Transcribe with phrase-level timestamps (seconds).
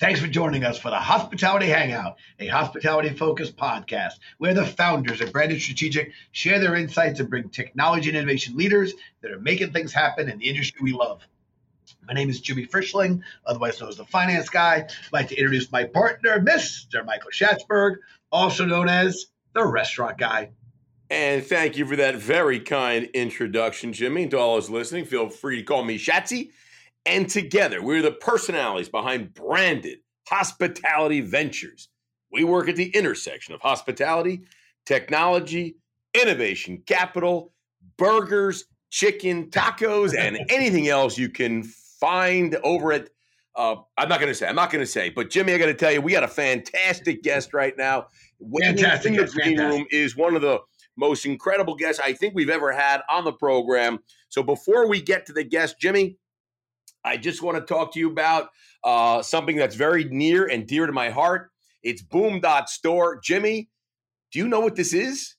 [0.00, 5.20] Thanks for joining us for the Hospitality Hangout, a hospitality focused podcast where the founders
[5.20, 9.72] of Branded Strategic share their insights and bring technology and innovation leaders that are making
[9.72, 11.22] things happen in the industry we love.
[12.08, 14.78] My name is Jimmy Frischling, otherwise known as the finance guy.
[14.78, 17.06] I'd like to introduce my partner, Mr.
[17.06, 17.98] Michael Schatzberg,
[18.32, 20.50] also known as the restaurant guy.
[21.08, 24.22] And thank you for that very kind introduction, Jimmy.
[24.22, 26.50] And to all those listening, feel free to call me Shatsy.
[27.06, 31.88] And together, we're the personalities behind branded hospitality ventures.
[32.32, 34.42] We work at the intersection of hospitality,
[34.86, 35.76] technology,
[36.14, 37.52] innovation, capital,
[37.96, 41.62] burgers, chicken, tacos, and anything else you can
[42.00, 43.10] find over at.
[43.56, 44.48] Uh, I'm not going to say.
[44.48, 45.10] I'm not going to say.
[45.10, 48.08] But Jimmy, I got to tell you, we got a fantastic guest right now.
[48.60, 50.58] Fantastic in the green room is one of the
[50.96, 54.00] most incredible guests I think we've ever had on the program.
[54.28, 56.16] So before we get to the guest, Jimmy,
[57.04, 58.48] I just want to talk to you about
[58.82, 61.50] uh, something that's very near and dear to my heart.
[61.82, 63.20] It's Boom Dot Store.
[63.22, 63.68] Jimmy,
[64.32, 65.36] do you know what this is?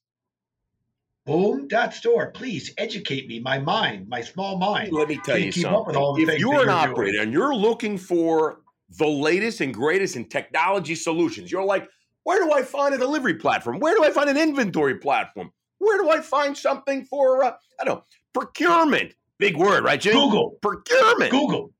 [1.25, 2.30] Boom dot store.
[2.31, 4.91] Please educate me, my mind, my small mind.
[4.91, 6.35] Let me tell you keep up with all something.
[6.35, 6.69] If you're an you're doing.
[6.69, 8.59] operator and you're looking for
[9.00, 11.89] the latest and greatest in technology solutions, you're like,
[12.25, 13.79] where do I find a delivery platform?
[13.79, 15.52] Where do I find an inventory platform?
[15.79, 19.16] Where do I find something for, uh, I don't know, procurement?
[19.39, 20.16] Big word, right, Jimmy?
[20.19, 20.58] Google.
[20.61, 21.31] Procurement.
[21.31, 21.72] Google.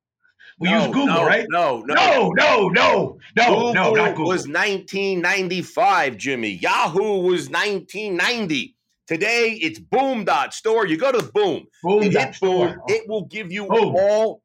[0.60, 1.46] We No, use Google, no, right?
[1.50, 1.94] No, no.
[1.96, 4.28] No, no, no, no, Google no, not Google.
[4.28, 6.50] was 1995, Jimmy.
[6.62, 8.76] Yahoo was 1990.
[9.08, 10.88] Today, it's Boom Dot Store.
[10.88, 11.66] You go to Boom.
[11.84, 12.68] Boom dot store.
[12.70, 12.78] Boom.
[12.88, 13.96] It will give you Boom.
[13.96, 14.42] all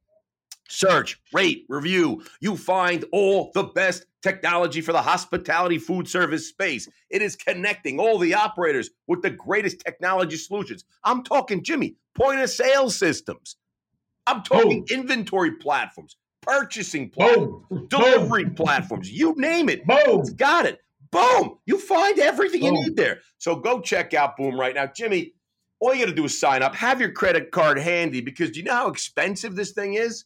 [0.69, 2.23] search, rate, review.
[2.41, 6.89] You find all the best technology for the hospitality food service space.
[7.11, 10.85] It is connecting all the operators with the greatest technology solutions.
[11.05, 13.57] I'm talking, Jimmy, point of sale systems.
[14.27, 17.87] I'm talking inventory platforms, purchasing platforms, Boom.
[17.89, 18.55] delivery Boom.
[18.55, 19.87] platforms, you name it.
[19.87, 20.21] Boom.
[20.21, 20.81] It's got it.
[21.11, 21.59] Boom.
[21.67, 23.21] You find everything you need there.
[23.39, 24.87] So go check out Boom right now.
[24.87, 25.33] Jimmy,
[25.81, 26.75] all you got to do is sign up.
[26.77, 30.25] Have your credit card handy because do you know how expensive this thing is?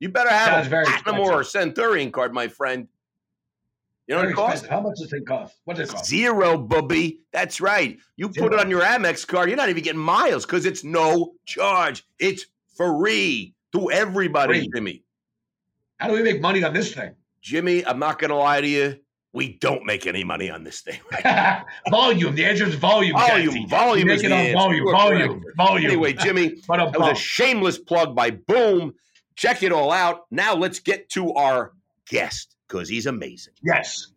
[0.00, 2.88] You better have Sounds a very Platinum or a Centurion card, my friend.
[4.06, 4.66] You know Very what it costs?
[4.68, 5.56] How much does it cost?
[5.64, 6.06] What does it cost?
[6.06, 7.20] Zero, bubby.
[7.32, 7.98] That's right.
[8.16, 11.34] You put it on your Amex card, you're not even getting miles because it's no
[11.44, 12.04] charge.
[12.20, 12.46] It's
[12.76, 14.70] free to everybody, Free.
[14.72, 15.02] Jimmy.
[15.98, 17.14] How do we make money on this thing?
[17.42, 18.96] Jimmy, I'm not going to lie to you.
[19.32, 20.98] We don't make any money on this thing.
[21.12, 21.64] Right?
[21.90, 22.34] volume.
[22.34, 23.16] The answer is volume.
[23.16, 23.68] Volume.
[23.68, 24.90] Volume is make it the on volume.
[24.90, 25.44] Volume.
[25.56, 25.90] Volume.
[25.90, 28.94] Anyway, Jimmy, but that was a shameless plug by Boom.
[29.34, 30.26] Check it all out.
[30.30, 31.72] Now let's get to our
[32.08, 33.54] guest because he's amazing.
[33.62, 34.08] Yes.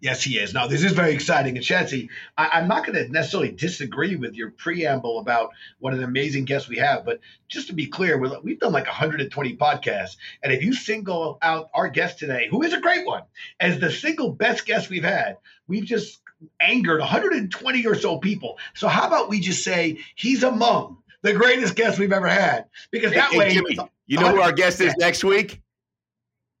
[0.00, 0.54] Yes, he is.
[0.54, 1.56] Now, this is very exciting.
[1.56, 6.04] And Shatsy, I, I'm not going to necessarily disagree with your preamble about what an
[6.04, 7.04] amazing guest we have.
[7.04, 10.16] But just to be clear, we're, we've done like 120 podcasts.
[10.42, 13.22] And if you single out our guest today, who is a great one,
[13.58, 16.20] as the single best guest we've had, we've just
[16.60, 18.58] angered 120 or so people.
[18.74, 22.66] So how about we just say he's among the greatest guests we've ever had?
[22.92, 23.76] Because that hey, way, Jimmy,
[24.06, 25.60] you know who our guest is next week?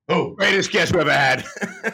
[0.08, 1.44] Oh, Greatest guest we ever had.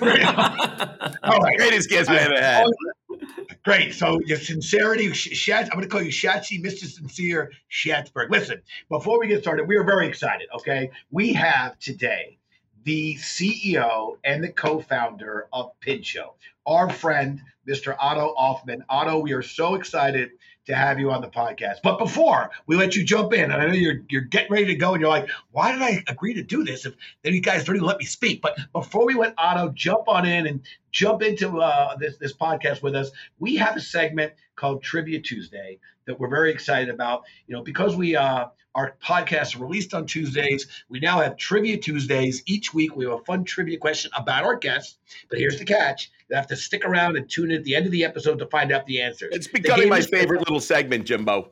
[1.26, 1.56] Oh, right.
[1.56, 2.66] Greatest guest we ever had.
[2.66, 3.16] Oh,
[3.64, 3.94] Great.
[3.94, 6.84] So your sincerity, Sh- Shat, I'm going to call you Shatsy, Mr.
[6.84, 8.28] Sincere Schatzberg.
[8.28, 8.60] Listen,
[8.90, 10.48] before we get started, we are very excited.
[10.54, 12.36] Okay, we have today
[12.84, 16.34] the CEO and the co-founder of Pincho,
[16.66, 17.96] our friend Mr.
[17.98, 18.84] Otto Othman.
[18.90, 20.30] Otto, we are so excited
[20.66, 21.76] to have you on the podcast.
[21.82, 24.74] But before we let you jump in, and I know you're you're getting ready to
[24.74, 27.64] go, and you're like, why did I agree to do this if then you guys
[27.64, 28.42] don't even let me speak?
[28.42, 30.60] But before we let Otto jump on in and
[30.92, 35.78] jump into uh, this this podcast with us, we have a segment called Trivia Tuesday
[36.06, 37.24] that we're very excited about.
[37.46, 41.76] You know, because we uh, our podcasts are released on Tuesdays, we now have Trivia
[41.76, 42.42] Tuesdays.
[42.46, 44.96] Each week we have a fun trivia question about our guests.
[45.28, 47.86] But here's the catch: you have to stick around and tune in at the end
[47.86, 49.34] of the episode to find out the answers.
[49.34, 51.50] It's becoming my favorite little segment, Jimbo.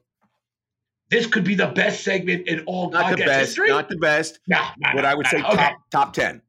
[1.11, 3.41] This could be the best segment in all Not podcast the best.
[3.49, 3.69] history.
[3.69, 4.41] Not the best.
[4.47, 5.57] no, no, But no, I would no, say okay.
[5.57, 6.43] top top ten.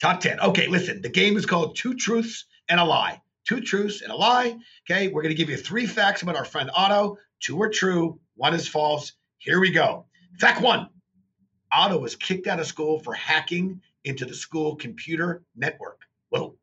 [0.00, 0.38] Top 10.
[0.40, 3.20] Okay, listen, the game is called Two Truths and a Lie.
[3.48, 4.58] Two truths and a lie.
[4.84, 7.16] Okay, we're going to give you three facts about our friend Otto.
[7.40, 9.12] Two are true, one is false.
[9.38, 10.04] Here we go.
[10.38, 10.90] Fact one
[11.72, 16.02] Otto was kicked out of school for hacking into the school computer network.
[16.28, 16.56] Whoa.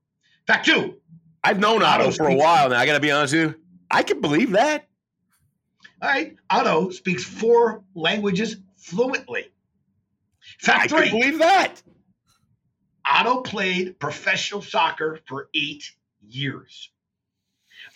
[0.45, 0.97] Fact two
[1.43, 2.77] I've known Otto for a while now.
[2.77, 3.55] I got to be honest with you.
[3.89, 4.87] I can believe that.
[6.03, 9.45] All right, Otto speaks four languages fluently.
[10.61, 11.81] I Fact can three believe that.
[13.03, 15.83] Otto played professional soccer for eight
[16.29, 16.89] years.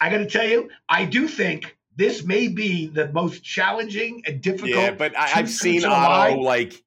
[0.01, 4.41] I got to tell you, I do think this may be the most challenging and
[4.41, 4.71] difficult.
[4.71, 6.31] Yeah, but I, I've seen truths and a lie.
[6.31, 6.83] Otto like,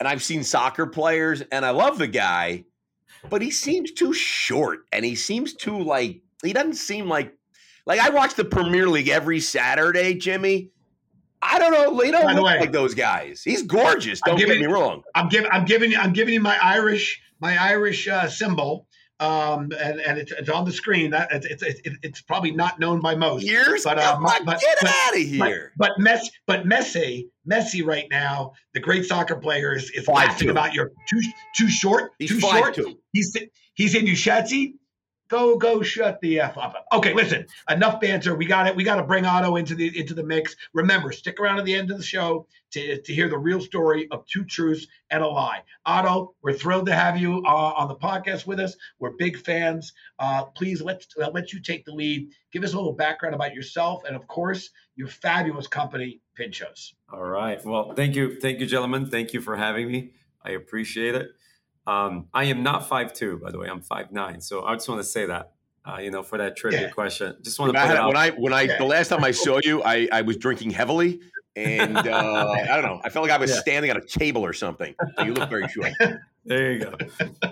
[0.00, 2.64] and I've seen soccer players, and I love the guy.
[3.30, 7.34] but he seems too short, and he seems too like he doesn't seem like
[7.86, 10.70] like I watch the Premier League every Saturday, Jimmy.
[11.42, 12.00] I don't know.
[12.00, 13.42] They don't look way, like those guys.
[13.44, 14.20] He's gorgeous.
[14.24, 15.02] Don't giving, get me wrong.
[15.14, 15.50] I'm giving.
[15.52, 15.98] I'm giving you.
[15.98, 17.22] I'm giving you my Irish.
[17.38, 18.88] My Irish uh, symbol
[19.20, 21.10] um, and, and it's, it's on the screen.
[21.10, 23.44] That it's, it's, it's, it's probably not known by most.
[23.44, 25.72] Years, but, uh, but, but get but, out of here.
[25.76, 30.50] But, but Messi, but Messi, Messi, right now, the great soccer player is, is laughing
[30.50, 31.20] about your too
[31.54, 32.74] too short, he's too short.
[32.74, 32.98] Two.
[33.12, 33.36] He's
[33.74, 34.74] he's in you, Shatsy.
[35.28, 36.86] Go go shut the f up.
[36.92, 37.46] Okay, listen.
[37.68, 38.34] Enough banter.
[38.34, 38.76] We got it.
[38.76, 40.54] We got to bring Otto into the into the mix.
[40.72, 44.08] Remember, stick around at the end of the show to, to hear the real story
[44.10, 45.62] of two truths and a lie.
[45.84, 48.76] Otto, we're thrilled to have you uh, on the podcast with us.
[48.98, 49.92] We're big fans.
[50.18, 52.30] Uh, please let's uh, let you take the lead.
[52.52, 56.92] Give us a little background about yourself and, of course, your fabulous company, Pinchos.
[57.12, 57.64] All right.
[57.64, 59.06] Well, thank you, thank you, gentlemen.
[59.06, 60.12] Thank you for having me.
[60.42, 61.28] I appreciate it.
[61.86, 63.68] Um, I am not five two, by the way.
[63.68, 64.40] I'm five nine.
[64.40, 65.52] So I just want to say that.
[65.84, 66.88] Uh, you know, for that trivia yeah.
[66.88, 68.78] question, just want to put had, when I when I yeah.
[68.78, 71.20] the last time I saw you, I I was drinking heavily,
[71.54, 73.00] and uh, I don't know.
[73.04, 73.60] I felt like I was yeah.
[73.60, 74.96] standing on a table or something.
[75.16, 75.92] So you look very short.
[76.44, 76.96] there you go.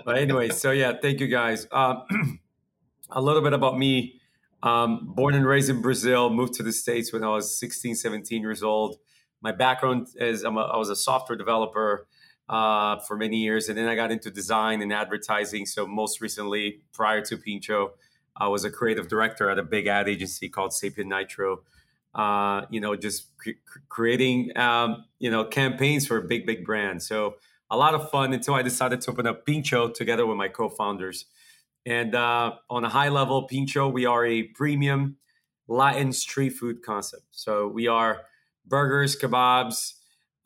[0.03, 1.65] But anyway, so yeah, thank you guys.
[1.71, 2.01] Uh,
[3.09, 4.19] a little bit about me.
[4.63, 8.41] Um, born and raised in Brazil, moved to the States when I was 16, 17
[8.41, 8.97] years old.
[9.39, 12.07] My background is I'm a, I was a software developer
[12.47, 15.65] uh, for many years, and then I got into design and advertising.
[15.65, 17.93] So most recently, prior to Pincho,
[18.37, 21.61] I was a creative director at a big ad agency called Sapient Nitro.
[22.13, 27.07] Uh, you know, just cre- creating um, you know campaigns for big big brands.
[27.07, 27.35] So
[27.69, 31.25] a lot of fun until I decided to open up Pincho together with my co-founders.
[31.85, 35.17] And uh, on a high level, Pincho, we are a premium
[35.67, 37.25] Latin street food concept.
[37.31, 38.21] So we are
[38.65, 39.93] burgers, kebabs,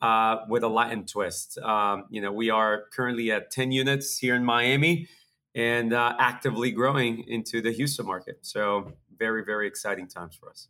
[0.00, 1.58] uh, with a Latin twist.
[1.58, 5.08] Um, you know, we are currently at 10 units here in Miami
[5.54, 8.38] and uh, actively growing into the Houston market.
[8.42, 10.68] So, very, very exciting times for us.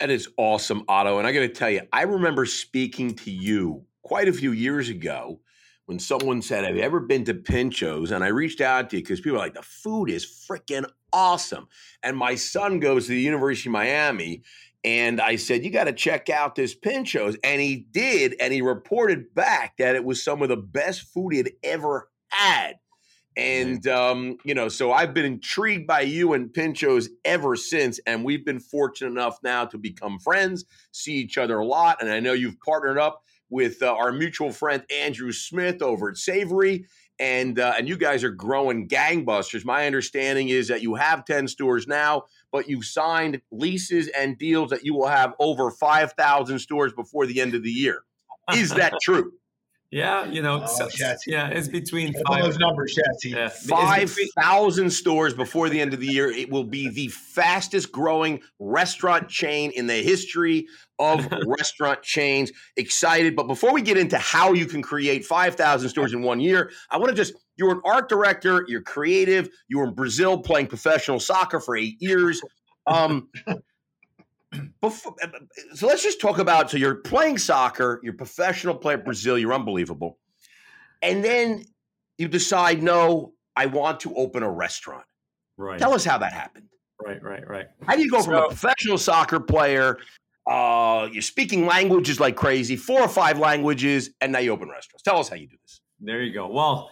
[0.00, 1.18] That is awesome, Otto.
[1.18, 4.88] And I got to tell you, I remember speaking to you quite a few years
[4.88, 5.40] ago
[5.86, 8.10] when someone said, Have you ever been to Pinchos?
[8.10, 11.68] And I reached out to you because people are like, The food is freaking awesome.
[12.02, 14.42] And my son goes to the University of Miami
[14.84, 17.36] and I said, You got to check out this Pinchos.
[17.42, 18.36] And he did.
[18.40, 22.10] And he reported back that it was some of the best food he had ever
[22.28, 22.74] had.
[23.36, 27.98] And, um, you know, so I've been intrigued by you and Pinchos ever since.
[28.06, 32.00] And we've been fortunate enough now to become friends, see each other a lot.
[32.00, 36.16] And I know you've partnered up with uh, our mutual friend Andrew Smith over at
[36.16, 36.86] Savory
[37.20, 39.64] and uh, and you guys are growing gangbusters.
[39.64, 44.70] My understanding is that you have ten stores now, but you've signed leases and deals
[44.70, 48.02] that you will have over five thousand stores before the end of the year.
[48.52, 49.32] Is that true?
[49.94, 50.88] Yeah, you know, oh, so,
[51.24, 53.30] yeah, it's between five, those numbers, Shatsy.
[53.30, 56.28] Yeah, five thousand stores before the end of the year.
[56.28, 60.66] It will be the fastest growing restaurant chain in the history
[60.98, 62.52] of restaurant chains.
[62.76, 66.40] Excited, but before we get into how you can create five thousand stores in one
[66.40, 70.38] year, I want to just you're an art director, you're creative, you were in Brazil
[70.38, 72.40] playing professional soccer for eight years.
[72.86, 73.28] Um,
[74.80, 75.28] before, uh,
[75.74, 80.18] so let's just talk about so you're playing soccer, you're professional player Brazil, you're unbelievable.
[81.02, 81.64] And then
[82.18, 85.04] you decide, no, I want to open a restaurant.
[85.56, 85.78] Right.
[85.78, 86.68] Tell us how that happened.
[87.04, 87.66] Right, right, right.
[87.86, 89.98] How do you go so, from a professional soccer player,
[90.46, 95.02] uh, you're speaking languages like crazy, four or five languages, and now you open restaurants?
[95.02, 95.80] Tell us how you do this.
[96.00, 96.48] There you go.
[96.48, 96.90] Well,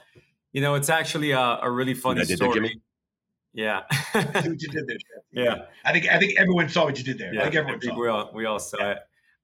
[0.52, 2.80] you know, it's actually a, a really funny story.
[3.54, 3.82] Yeah.
[4.12, 4.96] what you did there.
[5.32, 5.64] Yeah.
[5.84, 7.34] I think I think everyone saw what you did there.
[7.34, 8.00] Yeah, I think everyone I think saw.
[8.00, 8.98] We all we all saw it.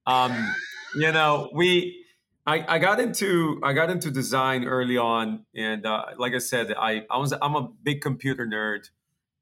[0.06, 0.54] Um,
[0.96, 2.04] you know, we
[2.46, 6.72] I, I got into I got into design early on, and uh, like I said,
[6.72, 8.88] I I was I'm a big computer nerd,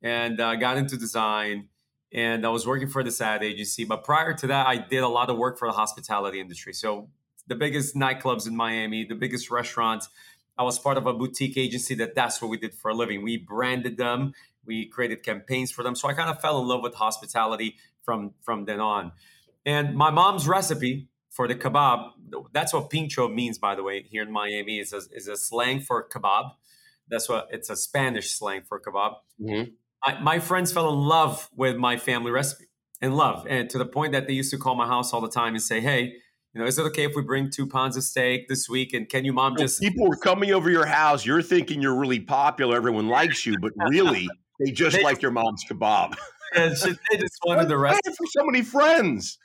[0.03, 1.69] and I uh, got into design,
[2.13, 3.85] and I was working for this ad agency.
[3.85, 6.73] But prior to that, I did a lot of work for the hospitality industry.
[6.73, 7.09] So
[7.47, 10.09] the biggest nightclubs in Miami, the biggest restaurants.
[10.59, 13.23] I was part of a boutique agency that that's what we did for a living.
[13.23, 14.33] We branded them,
[14.65, 15.95] we created campaigns for them.
[15.95, 19.13] So I kind of fell in love with hospitality from from then on.
[19.67, 22.13] And my mom's recipe for the kebab,
[22.53, 25.81] that's what pincho means, by the way, here in Miami, is a, is a slang
[25.81, 26.53] for kebab.
[27.09, 29.17] That's what it's a Spanish slang for kebab.
[29.39, 29.71] Mm-hmm.
[30.03, 32.67] I, my friends fell in love with my family recipe
[33.01, 35.29] and love, and to the point that they used to call my house all the
[35.29, 36.15] time and say, "Hey,
[36.57, 38.95] you know, is it okay if we bring two pounds of steak this week?
[38.95, 41.27] And can you, mom, just people are coming over your house?
[41.27, 44.27] You're thinking you're really popular, everyone likes you, but really
[44.59, 46.17] they just they, like your mom's kebab.
[46.55, 49.37] they just wanted the rest for so many friends.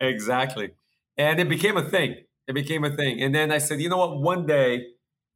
[0.00, 0.72] exactly,
[1.16, 2.16] and it became a thing.
[2.46, 4.20] It became a thing, and then I said, you know what?
[4.20, 4.84] One day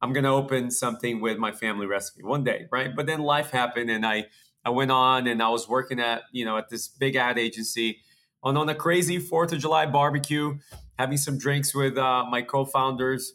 [0.05, 2.95] I'm going to open something with my family recipe one day, right?
[2.95, 4.27] But then life happened and I,
[4.63, 8.01] I went on and I was working at, you know, at this big ad agency
[8.43, 10.59] on, on a crazy 4th of July barbecue,
[10.99, 13.33] having some drinks with uh, my co-founders.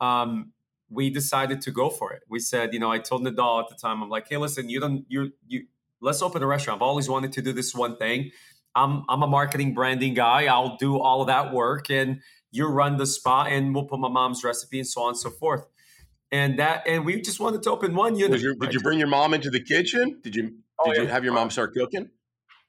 [0.00, 0.52] Um,
[0.88, 2.22] we decided to go for it.
[2.28, 4.78] We said, you know, I told Nedal at the time, I'm like, hey, listen, you
[4.78, 5.66] don't, you, you,
[6.00, 6.78] let's open a restaurant.
[6.78, 8.30] I've always wanted to do this one thing.
[8.76, 10.46] I'm, I'm a marketing branding guy.
[10.46, 12.20] I'll do all of that work and
[12.52, 15.28] you run the spot and we'll put my mom's recipe and so on and so
[15.28, 15.66] forth.
[16.32, 18.40] And that, and we just wanted to open one unit.
[18.40, 20.18] Your, did you bring your mom into the kitchen?
[20.22, 21.02] Did you, oh, did yeah.
[21.02, 22.08] you have your mom start cooking?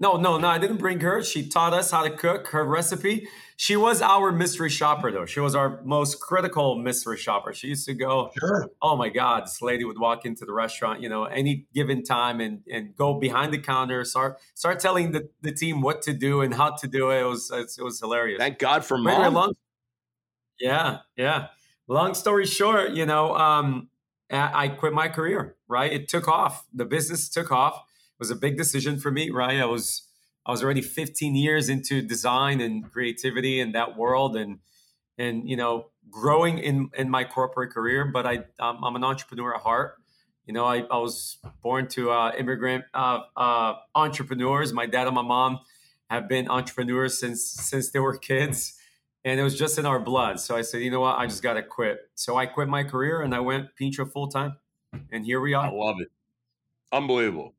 [0.02, 0.50] No, no, no.
[0.50, 1.24] I didn't bring her.
[1.24, 3.30] She taught us how to cook her recipe.
[3.56, 5.26] She was our mystery shopper, though.
[5.26, 7.54] She was our most critical mystery shopper.
[7.54, 8.70] She used to go, sure.
[8.82, 12.42] oh my God, this lady would walk into the restaurant, you know, any given time
[12.42, 16.42] and, and go behind the counter, start start telling the, the team what to do
[16.42, 17.22] and how to do it.
[17.22, 18.40] It was it was hilarious.
[18.40, 19.54] Thank God for mom.
[20.60, 21.48] Yeah, yeah.
[21.94, 23.90] Long story short, you know, um,
[24.32, 25.94] I quit my career, right?
[25.94, 26.66] It took off.
[26.74, 27.76] The business took off.
[27.76, 29.60] It was a big decision for me, right?
[29.60, 30.08] I was
[30.44, 34.58] I was already 15 years into design and creativity in that world, and
[35.20, 38.06] and you know growing in in my corporate career.
[38.06, 39.98] But I I'm, I'm an entrepreneur at heart.
[40.48, 44.74] You know, I, I was born to uh, immigrant uh, uh, entrepreneurs.
[44.74, 45.60] My dad and my mom
[46.10, 48.80] have been entrepreneurs since since they were kids,
[49.26, 50.40] and it was just in our blood.
[50.40, 52.10] So I said, you know what, I just got to quit.
[52.16, 54.58] So I quit my career and I went Pincho full time,
[55.12, 55.66] and here we are.
[55.66, 56.12] I love it,
[56.92, 57.54] unbelievable.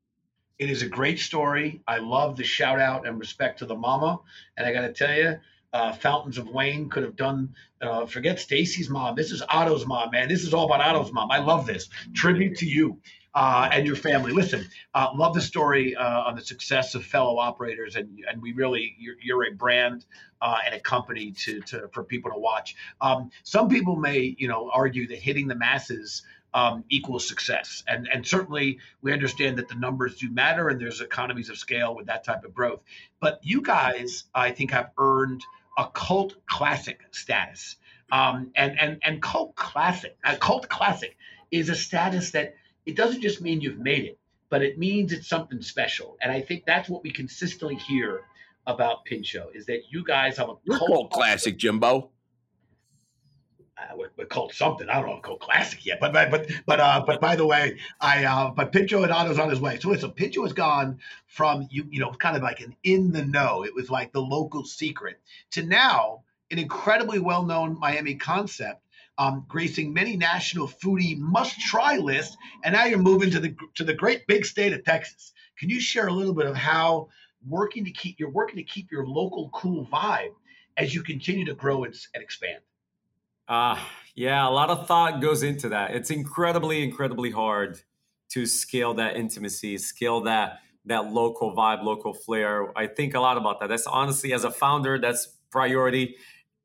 [0.57, 1.81] It is a great story.
[1.87, 4.19] I love the shout out and respect to the mama.
[4.55, 5.37] And I got to tell you,
[5.73, 7.53] uh, Fountains of Wayne could have done.
[7.81, 9.15] Uh, forget Stacy's mom.
[9.15, 10.29] This is Otto's mom, man.
[10.29, 11.29] This is all about Otto's mom.
[11.29, 11.89] I love this.
[12.13, 12.97] Tribute to you
[13.35, 14.31] uh, and your family.
[14.31, 18.53] Listen, uh, love the story uh, on the success of fellow operators, and and we
[18.53, 20.05] really you're, you're a brand
[20.41, 22.75] uh, and a company to to for people to watch.
[23.01, 26.23] Um, some people may you know argue that hitting the masses
[26.55, 27.83] um, equals success.
[27.85, 31.93] And, and certainly we understand that the numbers do matter and there's economies of scale
[31.93, 32.79] with that type of growth.
[33.19, 35.43] But you guys, I think, have earned
[35.77, 37.75] a cult classic status.
[38.09, 41.17] Um, and, and, and cult classic, a cult classic
[41.51, 45.27] is a status that it doesn't just mean you've made it, but it means it's
[45.27, 46.17] something special.
[46.21, 48.21] And I think that's what we consistently hear
[48.67, 52.09] about Pincho is that you guys have a cult, cult classic, Jimbo
[53.77, 54.89] uh, we're, we're, called something.
[54.89, 55.99] I don't know, called classic yet.
[55.99, 59.39] But but but but uh, but by the way, I uh, but Pincho and Otto's
[59.39, 59.79] on his way.
[59.79, 63.25] So listen, Pincho has gone from you you know kind of like an in the
[63.25, 63.65] know.
[63.65, 65.19] It was like the local secret
[65.51, 68.81] to now an incredibly well known Miami concept.
[69.17, 73.85] Um, gracing many national foodie must try lists, and now you're moving to the to
[73.85, 75.31] the great big state of Texas.
[75.57, 77.07] Can you share a little bit of how
[77.47, 80.33] working to keep you're working to keep your local cool vibe
[80.75, 82.59] as you continue to grow and, and expand?
[83.47, 83.79] Uh,
[84.15, 85.91] yeah, a lot of thought goes into that.
[85.91, 87.79] It's incredibly, incredibly hard
[88.29, 92.77] to scale that intimacy, scale that that local vibe, local flair.
[92.77, 93.69] I think a lot about that.
[93.69, 96.15] That's honestly, as a founder, that's priority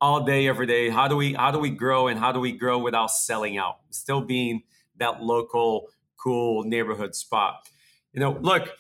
[0.01, 0.89] all day, every day.
[0.89, 3.79] How do we how do we grow and how do we grow without selling out?
[3.91, 4.63] Still being
[4.97, 7.69] that local, cool neighborhood spot.
[8.13, 8.71] You know, look,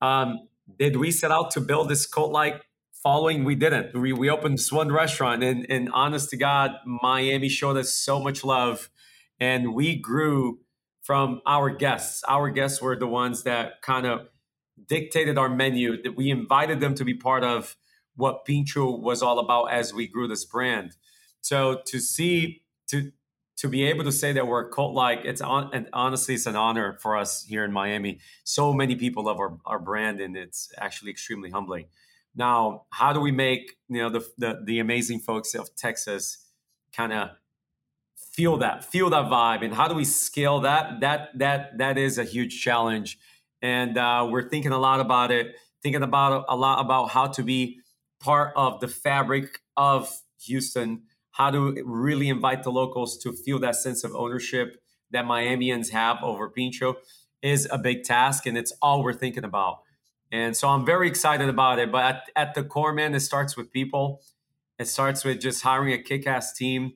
[0.00, 0.48] um,
[0.78, 2.62] did we set out to build this cult like
[2.92, 7.48] following we didn't we, we opened this one restaurant and, and honest to god miami
[7.48, 8.88] showed us so much love
[9.40, 10.60] and we grew
[11.02, 14.28] from our guests our guests were the ones that kind of
[14.86, 17.76] dictated our menu that we invited them to be part of
[18.16, 20.96] what pincho was all about as we grew this brand
[21.40, 23.12] so to see to
[23.56, 26.56] to be able to say that we're cult like it's on and honestly it's an
[26.56, 30.70] honor for us here in miami so many people love our, our brand and it's
[30.78, 31.86] actually extremely humbling
[32.34, 36.38] now, how do we make you know the the, the amazing folks of Texas
[36.94, 37.30] kind of
[38.16, 41.00] feel that feel that vibe, and how do we scale that?
[41.00, 43.18] That that that is a huge challenge,
[43.60, 45.56] and uh, we're thinking a lot about it.
[45.82, 47.80] Thinking about a lot about how to be
[48.22, 51.02] part of the fabric of Houston.
[51.32, 56.22] How to really invite the locals to feel that sense of ownership that Miamians have
[56.22, 56.96] over Pincho
[57.42, 59.80] is a big task, and it's all we're thinking about.
[60.30, 61.90] And so I'm very excited about it.
[61.90, 64.22] But at, at the core, man, it starts with people.
[64.78, 66.94] It starts with just hiring a kick ass team.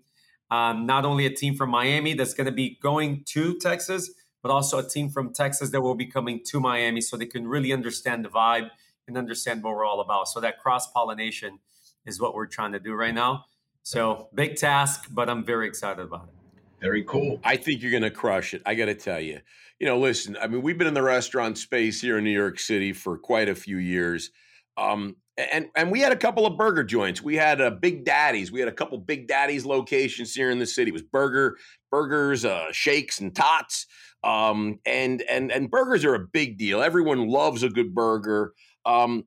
[0.50, 4.10] Um, not only a team from Miami that's going to be going to Texas,
[4.42, 7.48] but also a team from Texas that will be coming to Miami so they can
[7.48, 8.70] really understand the vibe
[9.08, 10.28] and understand what we're all about.
[10.28, 11.58] So that cross pollination
[12.04, 13.44] is what we're trying to do right now.
[13.82, 16.60] So big task, but I'm very excited about it.
[16.80, 17.40] Very cool.
[17.44, 18.62] I think you're going to crush it.
[18.66, 19.40] I got to tell you
[19.78, 22.58] you know, listen, I mean, we've been in the restaurant space here in New York
[22.58, 24.30] City for quite a few years.
[24.76, 27.22] Um, and and we had a couple of burger joints.
[27.22, 28.50] We had a uh, Big Daddy's.
[28.50, 30.90] We had a couple Big Daddy's locations here in the city.
[30.90, 31.58] It was burger,
[31.90, 33.86] burgers, uh, shakes, and tots.
[34.24, 36.82] Um, and and and burgers are a big deal.
[36.82, 38.54] Everyone loves a good burger.
[38.86, 39.24] Um,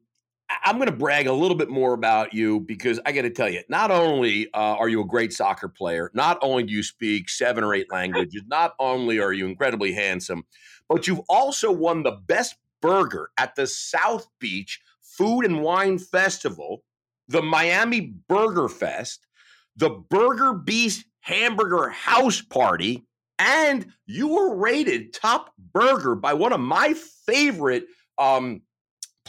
[0.63, 3.50] I'm going to brag a little bit more about you because I got to tell
[3.50, 7.30] you, not only uh, are you a great soccer player, not only do you speak
[7.30, 10.44] seven or eight languages, not only are you incredibly handsome,
[10.88, 16.84] but you've also won the best burger at the South Beach Food and Wine Festival,
[17.28, 19.28] the Miami Burger Fest,
[19.75, 23.06] the Burger Beast Hamburger House Party,
[23.38, 27.86] and you were rated top burger by one of my favorite
[28.18, 28.62] um,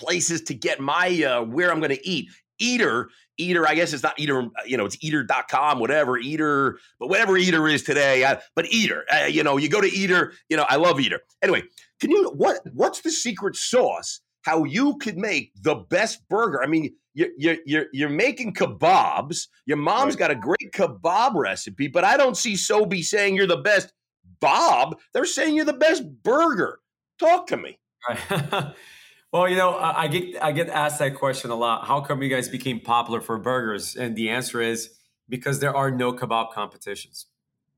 [0.01, 2.31] places to get my uh, where I'm going to eat.
[2.63, 7.39] Eater, Eater, I guess it's not Eater, you know, it's eater.com, whatever, Eater, but whatever
[7.39, 10.67] Eater is today, I, but Eater, uh, you know, you go to Eater, you know,
[10.69, 11.21] I love Eater.
[11.41, 11.63] Anyway,
[12.01, 16.63] can you, what, what's the secret sauce how you could make the best burger.
[16.63, 19.49] I mean, you're you're you're, you're making kebabs.
[19.67, 20.21] Your mom's right.
[20.21, 23.93] got a great kebab recipe, but I don't see Sobe saying you're the best
[24.41, 24.99] Bob.
[25.13, 26.81] They're saying you're the best burger.
[27.19, 27.79] Talk to me.
[28.09, 28.75] Right.
[29.33, 31.87] well, you know, I get I get asked that question a lot.
[31.87, 33.97] How come you guys became popular for burgers?
[33.97, 34.91] And the answer is
[35.29, 37.27] because there are no kebab competitions.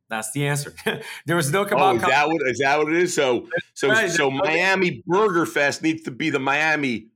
[0.09, 0.75] That's the answer.
[1.27, 1.79] there was no kebab.
[1.81, 3.15] Oh, is that what is that what it is?
[3.15, 4.11] So so right.
[4.11, 7.09] so Miami Burger Fest needs to be the Miami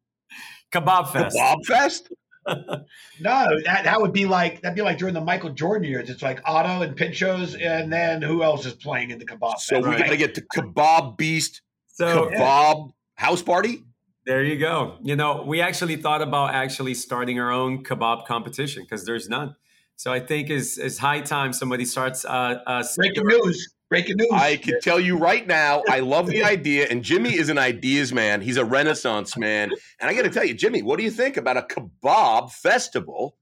[0.72, 1.36] Kebab Fest.
[1.36, 2.12] Kebab Fest.
[2.46, 6.10] no, that, that would be like that'd be like during the Michael Jordan years.
[6.10, 9.58] It's like Otto and Pinchos, and then who else is playing in the kebab?
[9.58, 9.98] So fest, we right?
[9.98, 13.24] got to get the kebab beast so, kebab yeah.
[13.24, 13.82] house party.
[14.26, 14.96] There you go.
[15.04, 19.54] You know, we actually thought about actually starting our own kebab competition because there's none.
[19.94, 22.24] So I think it's, it's high time somebody starts.
[22.24, 23.72] Uh, uh, Breaking news.
[23.88, 24.32] Breaking news.
[24.32, 26.88] I can tell you right now, I love the idea.
[26.90, 28.40] And Jimmy is an ideas man.
[28.40, 29.70] He's a renaissance man.
[30.00, 33.36] And I got to tell you, Jimmy, what do you think about a kebab festival,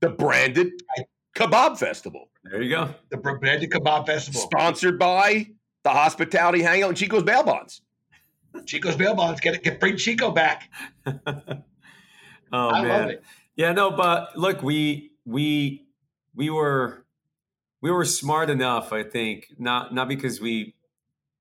[0.00, 0.72] the branded
[1.36, 2.28] kebab festival?
[2.42, 2.92] There you go.
[3.10, 4.40] The branded kebab festival.
[4.40, 5.46] Sponsored by
[5.84, 7.82] the Hospitality Hangout and Chico's Bail Bonds.
[8.64, 9.40] Chico's Bail Bonds.
[9.40, 9.62] Get it.
[9.62, 10.70] Get bring Chico back.
[11.06, 11.62] oh,
[12.52, 13.18] I man.
[13.56, 15.86] Yeah, no, but look, we we
[16.34, 17.04] we were
[17.80, 20.74] we were smart enough, I think, not not because we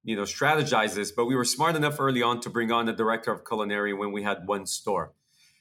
[0.04, 2.94] you know strategized this, but we were smart enough early on to bring on the
[2.94, 5.14] director of culinary when we had one store.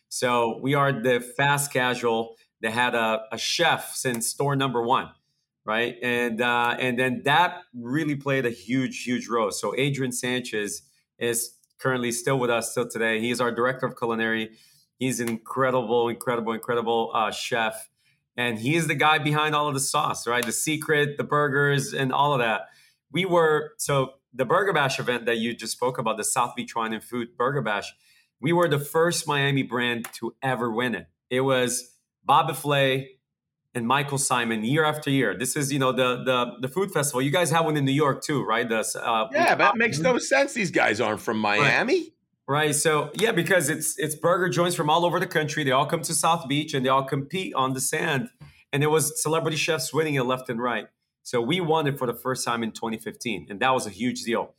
[0.08, 5.10] So we are the fast casual that had a, a chef since store number one,
[5.64, 5.96] right?
[6.02, 9.50] And uh, and then that really played a huge, huge role.
[9.50, 10.82] So Adrian Sanchez
[11.18, 13.20] is currently still with us till today.
[13.20, 14.52] He's our director of culinary.
[14.98, 17.88] He's an incredible, incredible, incredible uh, chef
[18.36, 20.44] and he is the guy behind all of the sauce, right?
[20.44, 22.68] The secret, the burgers, and all of that.
[23.12, 26.74] We were so the Burger Bash event that you just spoke about, the South Beach
[26.74, 27.94] Wine and Food Burger Bash.
[28.40, 31.06] We were the first Miami brand to ever win it.
[31.30, 33.10] It was Bob Flay
[33.74, 35.36] and Michael Symon year after year.
[35.36, 37.22] This is you know the the the food festival.
[37.22, 38.68] You guys have one in New York too, right?
[38.68, 40.52] The uh, yeah, that makes no sense.
[40.52, 41.94] These guys aren't from Miami.
[41.94, 42.10] Right.
[42.46, 42.74] Right.
[42.74, 45.64] So yeah, because it's it's burger joints from all over the country.
[45.64, 48.28] They all come to South Beach and they all compete on the sand.
[48.72, 50.88] And it was celebrity chefs winning it left and right.
[51.22, 54.24] So we won it for the first time in 2015, and that was a huge
[54.24, 54.54] deal.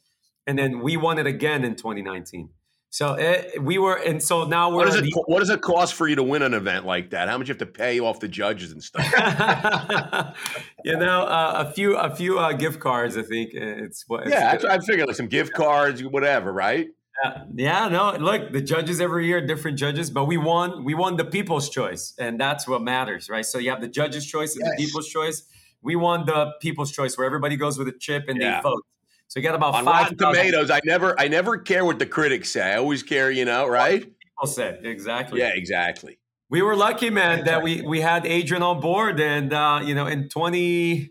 [0.47, 2.49] And then we won it again in 2019.
[2.95, 4.77] So it, eh, we were, and so now we're.
[4.77, 7.10] What does, it, the, what does it cost for you to win an event like
[7.10, 7.27] that?
[7.27, 9.03] How much you have to pay off the judges and stuff?
[10.86, 13.17] you know, uh, a few, a few uh, gift cards.
[13.17, 14.29] I think it's what.
[14.29, 16.88] Yeah, I figured like some gift cards, whatever, right?
[17.21, 18.15] Yeah, yeah, no.
[18.15, 20.86] Look, the judges every year, different judges, but we won.
[20.86, 23.45] We won the people's choice, and that's what matters, right?
[23.45, 24.73] So you have the judges' choice and yes.
[24.77, 25.43] the people's choice.
[25.81, 28.55] We won the people's choice, where everybody goes with a chip and yeah.
[28.55, 28.86] they vote.
[29.27, 30.69] So you got about On five Rotten Tomatoes.
[30.69, 32.61] I never, I never care what the critics say.
[32.61, 34.01] I always care, you know, right?
[34.01, 35.39] People say exactly.
[35.39, 36.19] Yeah, exactly.
[36.49, 40.05] We were lucky, man, that we we had Adrian on board, and uh, you know,
[40.05, 41.07] in 20,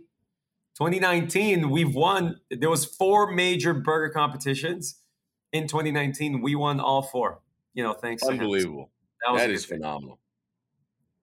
[0.79, 2.41] 2019, we've won.
[2.51, 5.01] There was four major burger competitions
[5.55, 7.41] in 2019, we won all four.
[7.73, 8.23] You know, thanks.
[8.25, 8.91] Unbelievable.
[9.25, 10.19] That, that is phenomenal.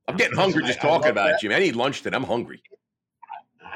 [0.08, 1.36] I'm getting hungry just I, talking I about that.
[1.36, 1.52] it, Jim.
[1.52, 2.16] I need lunch today.
[2.16, 2.64] I'm hungry.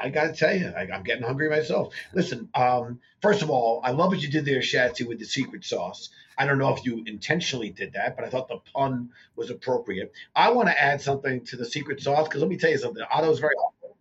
[0.00, 1.94] I got to tell you, I, am getting hungry myself.
[2.12, 5.64] Listen, um, first of all, I love what you did there, Shatsy, with the secret
[5.64, 6.10] sauce.
[6.38, 10.12] I don't know if you intentionally did that, but I thought the pun was appropriate.
[10.34, 13.02] I want to add something to the secret sauce because let me tell you something.
[13.10, 13.96] Otto's very humble.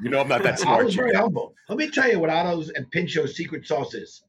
[0.00, 0.80] You know I'm not that smart.
[0.80, 1.54] Otto's very humble.
[1.68, 4.22] Let me tell you what Otto's and Pincho's secret sauce is: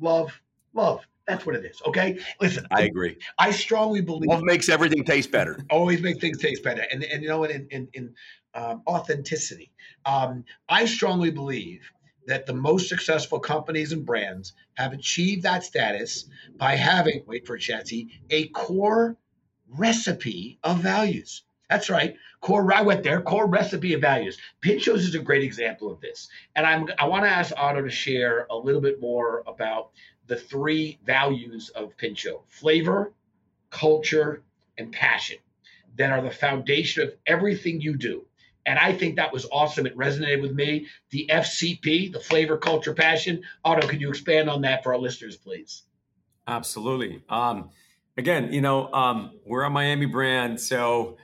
[0.00, 0.40] love,
[0.74, 1.04] love.
[1.26, 1.82] That's what it is.
[1.84, 2.18] Okay.
[2.40, 3.18] Listen, I agree.
[3.38, 5.58] I strongly believe love makes everything taste better.
[5.68, 8.14] Always make things taste better, and and you know, in in, in
[8.58, 9.70] um, authenticity,
[10.04, 11.90] um, I strongly believe
[12.26, 17.56] that the most successful companies and brands have achieved that status by having wait for
[17.56, 19.16] it, Shatsy, a core
[19.68, 21.44] recipe of values.
[21.70, 22.16] That's right.
[22.40, 23.20] Core, I went there.
[23.20, 24.38] Core recipe of values.
[24.60, 26.28] Pinchos is a great example of this.
[26.56, 29.90] And I'm, I want to ask Otto to share a little bit more about
[30.26, 33.12] the three values of Pincho flavor,
[33.70, 34.42] culture,
[34.76, 35.38] and passion
[35.96, 38.24] that are the foundation of everything you do.
[38.68, 39.86] And I think that was awesome.
[39.86, 40.88] It resonated with me.
[41.10, 43.42] The FCP, the flavor, culture, passion.
[43.64, 45.84] Otto, can you expand on that for our listeners, please?
[46.46, 47.22] Absolutely.
[47.30, 47.70] Um,
[48.18, 51.16] again, you know, um, we're a Miami brand, so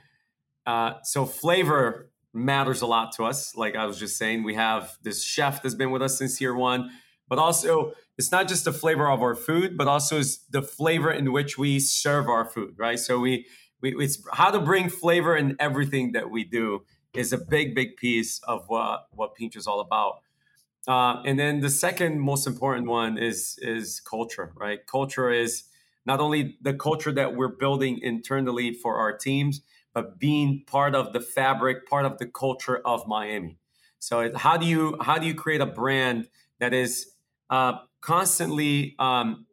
[0.65, 3.55] uh, so flavor matters a lot to us.
[3.55, 6.55] Like I was just saying, we have this chef that's been with us since year
[6.55, 6.89] one,
[7.29, 11.11] but also it's not just the flavor of our food, but also it's the flavor
[11.11, 12.97] in which we serve our food, right?
[12.97, 13.45] So we,
[13.81, 16.81] we it's how to bring flavor in everything that we do
[17.17, 20.21] is a big, big piece of what what Pincho is all about.
[20.87, 24.85] Uh, and then the second most important one is is culture, right?
[24.85, 25.63] Culture is
[26.05, 29.61] not only the culture that we're building internally for our teams,
[29.93, 33.57] but being part of the fabric, part of the culture of Miami.
[33.99, 36.27] So how do you how do you create a brand
[36.59, 37.07] that is
[37.49, 39.47] uh, constantly um,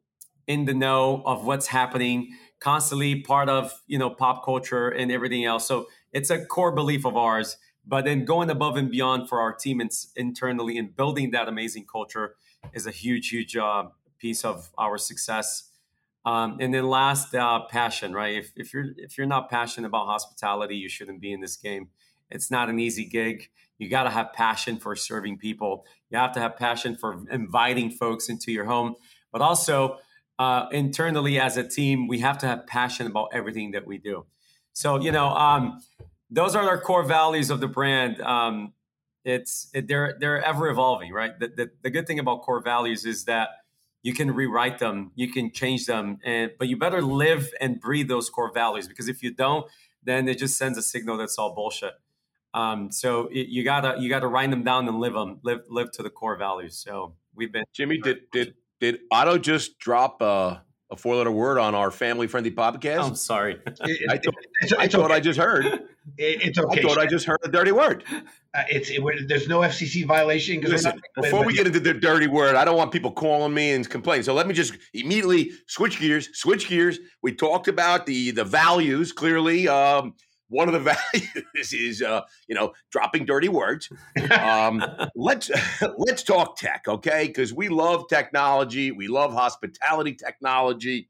[0.47, 5.45] in the know of what's happening, constantly part of you know pop culture and everything
[5.45, 5.67] else.
[5.67, 7.57] So it's a core belief of ours.
[7.85, 9.83] But then going above and beyond for our team
[10.15, 12.37] internally and building that amazing culture
[12.73, 13.85] is a huge, huge uh,
[14.19, 15.71] piece of our success.
[16.25, 18.37] Um, and then last, uh, passion, right?
[18.37, 21.89] If, if you're if you're not passionate about hospitality, you shouldn't be in this game.
[22.31, 23.51] It's not an easy gig.
[23.79, 25.85] You got to have passion for serving people.
[26.11, 28.95] You have to have passion for inviting folks into your home,
[29.33, 29.99] but also
[30.39, 34.25] uh, internally as a team, we have to have passion about everything that we do.
[34.73, 35.81] So you know, um,
[36.31, 38.21] those are our core values of the brand.
[38.21, 38.73] Um,
[39.25, 41.39] it's it, they're they're ever evolving, right?
[41.39, 43.51] The, the, the good thing about core values is that
[44.03, 48.09] you can rewrite them, you can change them, and but you better live and breathe
[48.09, 49.67] those core values because if you don't,
[50.03, 51.93] then it just sends a signal that's all bullshit.
[52.55, 55.93] Um, so it, you gotta you gotta write them down and live them, live live
[55.93, 56.77] to the core values.
[56.77, 57.99] So we've been Jimmy.
[58.03, 62.51] Did did did Otto just drop a, a four letter word on our family friendly
[62.51, 63.03] podcast?
[63.03, 63.59] I'm sorry.
[63.67, 65.15] I, thought, it's, it's I thought okay.
[65.15, 65.67] I just heard.
[66.19, 66.81] it's okay.
[66.81, 68.05] I thought I just heard a dirty word.
[68.55, 70.61] Uh, it's it, there's no FCC violation.
[70.61, 73.89] Listen, before we get into the dirty word, I don't want people calling me and
[73.89, 74.23] complaining.
[74.23, 76.29] So let me just immediately switch gears.
[76.35, 76.99] Switch gears.
[77.23, 79.69] We talked about the the values clearly.
[79.69, 80.15] Um,
[80.53, 80.81] one of the
[81.13, 83.89] values is uh, you know dropping dirty words.
[84.31, 84.85] Um,
[85.17, 85.51] let's
[85.97, 87.27] let's talk tech, okay?
[87.27, 88.93] Because we love technology.
[88.93, 91.09] We love hospitality technology.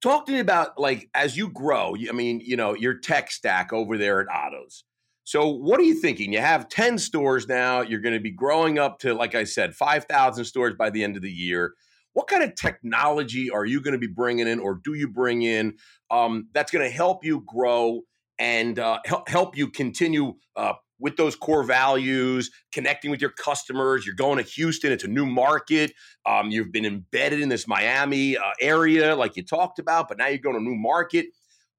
[0.00, 1.94] Talk to me about like as you grow.
[2.08, 4.84] I mean, you know, your tech stack over there at Otto's.
[5.24, 6.32] So, what are you thinking?
[6.32, 7.80] You have 10 stores now.
[7.80, 11.14] You're going to be growing up to, like I said, 5,000 stores by the end
[11.14, 11.74] of the year.
[12.14, 15.42] What kind of technology are you going to be bringing in, or do you bring
[15.42, 15.74] in
[16.10, 18.02] um, that's going to help you grow
[18.38, 24.04] and uh, help, help you continue uh, with those core values, connecting with your customers?
[24.04, 25.92] You're going to Houston, it's a new market.
[26.26, 30.28] Um, you've been embedded in this Miami uh, area, like you talked about, but now
[30.28, 31.26] you're going to a new market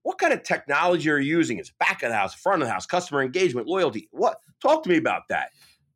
[0.04, 1.58] what kind of technology are you using?
[1.58, 4.10] It's back of the house, front of the house, customer engagement, loyalty.
[4.12, 4.38] What?
[4.62, 5.50] Talk to me about that.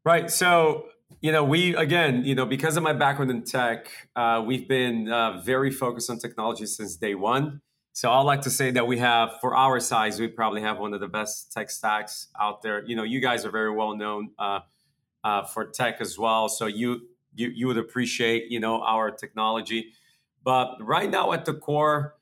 [0.04, 0.32] Right.
[0.32, 0.86] So,
[1.22, 5.10] you know, we again, you know, because of my background in tech, uh, we've been
[5.10, 7.62] uh, very focused on technology since day one.
[7.94, 10.94] So I like to say that we have, for our size, we probably have one
[10.94, 12.86] of the best tech stacks out there.
[12.86, 14.60] You know, you guys are very well known uh,
[15.24, 19.94] uh for tech as well, so you you you would appreciate, you know, our technology.
[20.44, 22.17] But right now, at the core,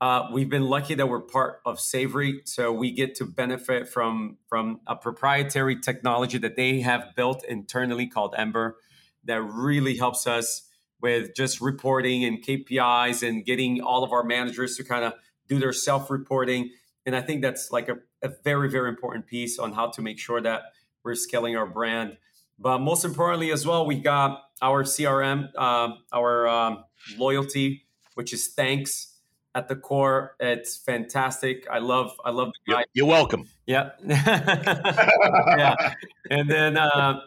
[0.00, 4.38] uh, we've been lucky that we're part of Savory, so we get to benefit from
[4.48, 8.76] from a proprietary technology that they have built internally called Ember,
[9.24, 10.68] that really helps us
[11.00, 15.14] with just reporting and KPIs and getting all of our managers to kind of
[15.48, 16.70] do their self-reporting.
[17.06, 20.18] And I think that's like a, a very very important piece on how to make
[20.18, 20.62] sure that
[21.04, 22.16] we're scaling our brand.
[22.58, 26.84] But most importantly, as well, we got our CRM, uh, our um,
[27.16, 29.13] loyalty, which is Thanx
[29.54, 30.36] at the core.
[30.40, 31.66] It's fantastic.
[31.70, 32.84] I love I love the guy.
[32.92, 33.48] You're welcome.
[33.66, 33.90] Yeah.
[34.06, 35.94] yeah.
[36.30, 37.20] And then uh,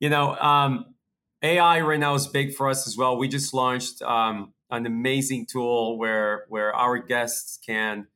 [0.00, 0.94] you know, um,
[1.42, 3.16] AI right now is big for us as well.
[3.16, 8.06] We just launched um, an amazing tool where where our guests can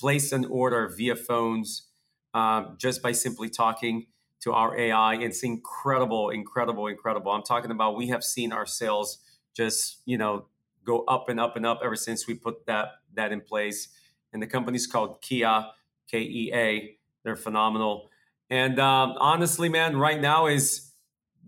[0.00, 1.88] place an order via phones
[2.32, 4.06] uh, just by simply talking
[4.40, 5.16] to our AI.
[5.16, 7.32] It's incredible, incredible, incredible.
[7.32, 9.18] I'm talking about we have seen our sales
[9.54, 10.46] just you know
[10.84, 13.88] go up and up and up ever since we put that that in place.
[14.32, 15.62] And the company's called Kea,
[16.10, 16.96] K E A.
[17.24, 18.10] They're phenomenal.
[18.48, 20.92] And um, honestly, man, right now is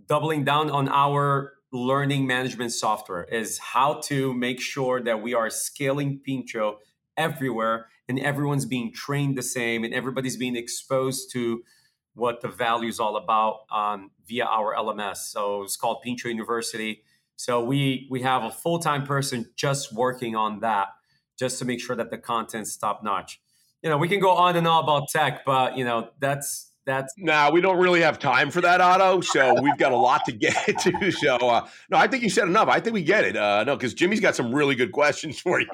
[0.07, 5.48] doubling down on our learning management software is how to make sure that we are
[5.48, 6.79] scaling Pincho
[7.16, 11.62] everywhere and everyone's being trained the same and everybody's being exposed to
[12.14, 15.16] what the value is all about um, via our LMS.
[15.16, 17.03] So it's called Pincho University.
[17.37, 20.88] So we we have a full time person just working on that,
[21.42, 23.40] just to make sure that the content's top notch.
[23.83, 27.14] You know, we can go on and on about tech, but you know that's that's
[27.16, 30.25] now nah, we don't really have time for that otto so we've got a lot
[30.25, 33.25] to get to so uh, no i think you said enough i think we get
[33.25, 35.68] it uh, no because jimmy's got some really good questions for you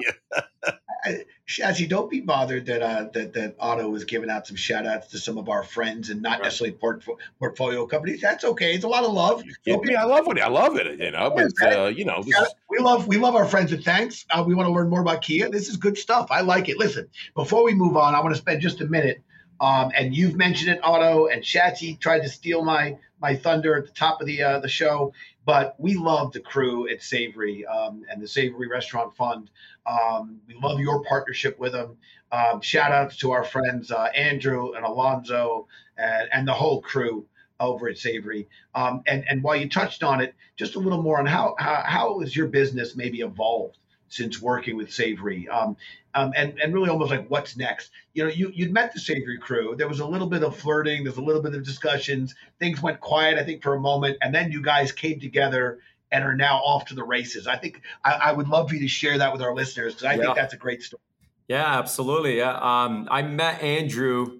[1.47, 5.07] Shazzy, don't be bothered that uh, that that Otto was giving out some shout outs
[5.07, 6.43] to some of our friends and not right.
[6.43, 7.03] necessarily port-
[7.39, 8.21] portfolio companies.
[8.21, 8.75] That's okay.
[8.75, 9.43] It's a lot of love.
[9.65, 10.39] Yeah, I love it.
[10.39, 10.99] I love it.
[10.99, 14.25] You know, but uh, you know, yeah, we love we love our friends at Thanx.
[14.29, 15.43] Uh, we want to learn more about Kea.
[15.43, 16.27] This is good stuff.
[16.29, 16.77] I like it.
[16.77, 19.23] Listen, before we move on, I want to spend just a minute.
[19.61, 23.85] Um, and you've mentioned it, Otto, and Shatsy tried to steal my my thunder at
[23.85, 25.13] the top of the uh, the show.
[25.45, 29.49] But we love the crew at Savory um, and the Savory Restaurant Fund.
[29.85, 31.97] Um, we love your partnership with them.
[32.31, 35.67] Um, shout outs to our friends uh, Andrew and Alonzo
[35.97, 37.25] and, and, the whole crew
[37.59, 38.47] over at Savory.
[38.75, 41.81] Um, and, and while you touched on it, just a little more on how, how,
[41.83, 45.77] how has your business maybe evolved since working with Savory, um,
[46.13, 47.91] um, and and really almost like what's next.
[48.13, 49.75] You know, you you'd met the Savory crew.
[49.77, 51.03] There was a little bit of flirting.
[51.03, 52.35] There's a little bit of discussions.
[52.59, 55.79] Things went quiet, I think, for a moment, and then you guys came together
[56.11, 57.47] and are now off to the races.
[57.47, 60.05] I think I, I would love for you to share that with our listeners because
[60.05, 60.23] I yeah.
[60.23, 61.01] think that's a great story.
[61.47, 62.37] Yeah, absolutely.
[62.37, 64.39] Yeah, um, I met Andrew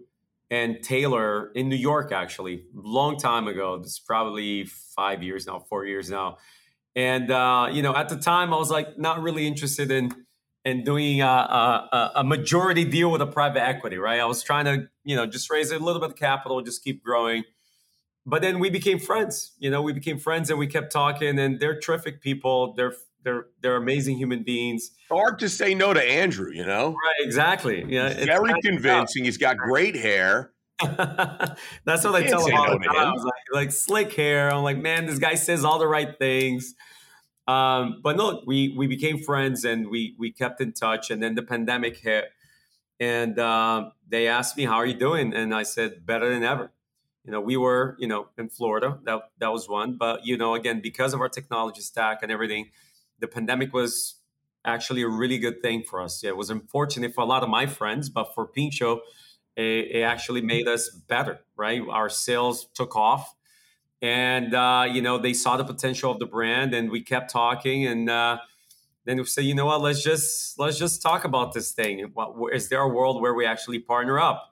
[0.52, 3.76] and Taylor in New York actually, long time ago.
[3.76, 6.38] It's probably five years now, four years now
[7.00, 10.12] and uh, you know, at the time, I was like not really interested in
[10.66, 13.98] in doing a, a, a, majority deal with a private equity.
[13.98, 14.20] Right?
[14.20, 17.02] I was trying to you know just raise a little bit of capital, just keep
[17.02, 17.46] growing.
[18.26, 19.54] But then we became friends.
[19.60, 21.40] You know, we became friends, and we kept talking.
[21.40, 22.74] And they're terrific people.
[22.74, 24.92] They're they're they're amazing human beings.
[25.10, 26.90] Hard to say no to Andrew, you know.
[26.90, 27.86] Right, exactly.
[27.88, 29.24] Yeah, very convincing.
[29.24, 30.52] He's got great hair.
[31.84, 33.14] That's what I tell him all the time.
[33.16, 34.54] Like, like, slick hair.
[34.54, 36.74] I'm like, man, this guy says all the right things.
[37.48, 41.10] Um, but no, we we became friends and we we kept in touch.
[41.10, 42.26] And then the pandemic hit,
[43.00, 46.72] and uh, they asked me, "How are you doing?" And I said, "Better than ever."
[47.26, 49.00] You know, we were you know in Florida.
[49.04, 49.98] That that was one.
[49.98, 52.70] But you know, again, because of our technology stack and everything,
[53.20, 54.16] the pandemic was
[54.64, 56.22] actually a really good thing for us.
[56.24, 59.02] Yeah, it was unfortunate for a lot of my friends, but for Pincho
[59.60, 61.82] it, it actually made us better, right?
[61.90, 63.36] Our sales took off.
[64.02, 67.86] And uh, you know they saw the potential of the brand and we kept talking
[67.86, 68.38] and uh,
[69.04, 69.82] then we say, you know what?
[69.82, 72.14] Let's just let's just talk about this thing.
[72.54, 74.49] Is there a world where we actually partner up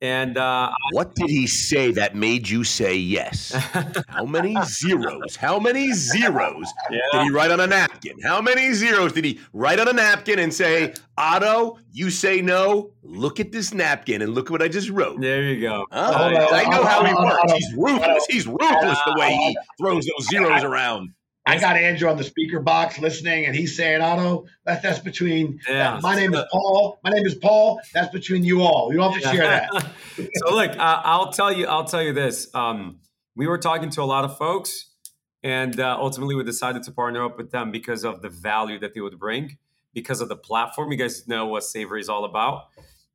[0.00, 3.50] and uh, what did he say that made you say yes?
[4.08, 5.34] How many zeros?
[5.34, 7.00] How many zeros yeah.
[7.12, 8.16] did he write on a napkin?
[8.22, 12.92] How many zeros did he write on a napkin and say, Otto, you say no?
[13.02, 15.20] Look at this napkin and look at what I just wrote.
[15.20, 15.84] There you go.
[15.90, 17.52] Oh, I know how he works.
[17.52, 18.26] He's ruthless.
[18.26, 21.10] He's ruthless the way he throws those zeros around.
[21.48, 25.60] I got Andrew on the speaker box listening, and he's saying, "Otto, that, that's between
[25.68, 25.98] yeah.
[26.02, 26.98] My name is Paul.
[27.02, 27.80] My name is Paul.
[27.94, 28.92] That's between you all.
[28.92, 29.70] You don't have to share that."
[30.34, 31.66] so look, uh, I'll tell you.
[31.66, 32.54] I'll tell you this.
[32.54, 32.98] Um,
[33.34, 34.90] we were talking to a lot of folks,
[35.42, 38.92] and uh, ultimately we decided to partner up with them because of the value that
[38.92, 39.56] they would bring,
[39.94, 40.92] because of the platform.
[40.92, 42.66] You guys know what Savory is all about,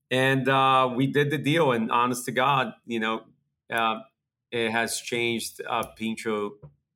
[0.10, 1.72] and uh, we did the deal.
[1.72, 3.26] And honest to God, you know,
[3.72, 4.00] uh,
[4.52, 6.54] it has changed uh, Pincho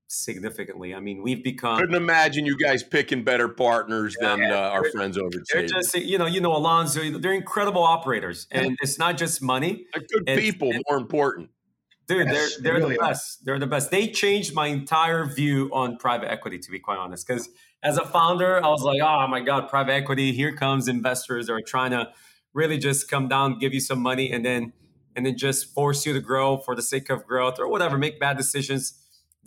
[0.07, 0.95] significantly.
[0.95, 1.77] I mean, we've become.
[1.79, 5.95] Couldn't imagine you guys picking better partners yeah, than uh, our friends over at just,
[5.95, 7.19] you know, you know, Alonzo.
[7.19, 9.85] They're incredible operators, and it's not just money.
[9.93, 11.49] They're good it's, people, more important.
[12.07, 13.41] Dude, yes, they're they're really the best.
[13.41, 13.45] Are.
[13.45, 13.91] They're the best.
[13.91, 17.27] They changed my entire view on private equity, to be quite honest.
[17.27, 17.49] Because
[17.83, 20.31] as a founder, I was like, oh my god, private equity.
[20.31, 22.09] Here comes investors that are trying to
[22.53, 24.73] really just come down, give you some money, and then
[25.15, 28.19] and then just force you to grow for the sake of growth or whatever, make
[28.19, 28.93] bad decisions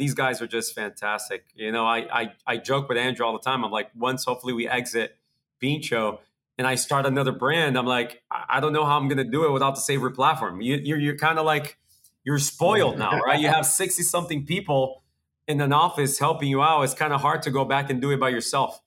[0.00, 1.44] these guys are just fantastic.
[1.54, 3.62] You know, I, I, I joke with Andrew all the time.
[3.64, 5.14] I'm like, once hopefully we exit
[5.60, 6.20] Pincho
[6.56, 9.44] and I start another brand, I'm like, I don't know how I'm going to do
[9.44, 10.62] it without the Savory platform.
[10.62, 11.76] You, you're, you're kind of like,
[12.24, 13.38] you're spoiled now, right?
[13.38, 15.02] You have 60 something people
[15.46, 16.80] in an office helping you out.
[16.82, 18.80] It's kind of hard to go back and do it by yourself.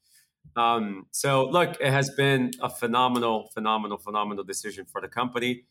[0.56, 5.66] Um, so look, it has been a phenomenal, phenomenal, phenomenal decision for the company.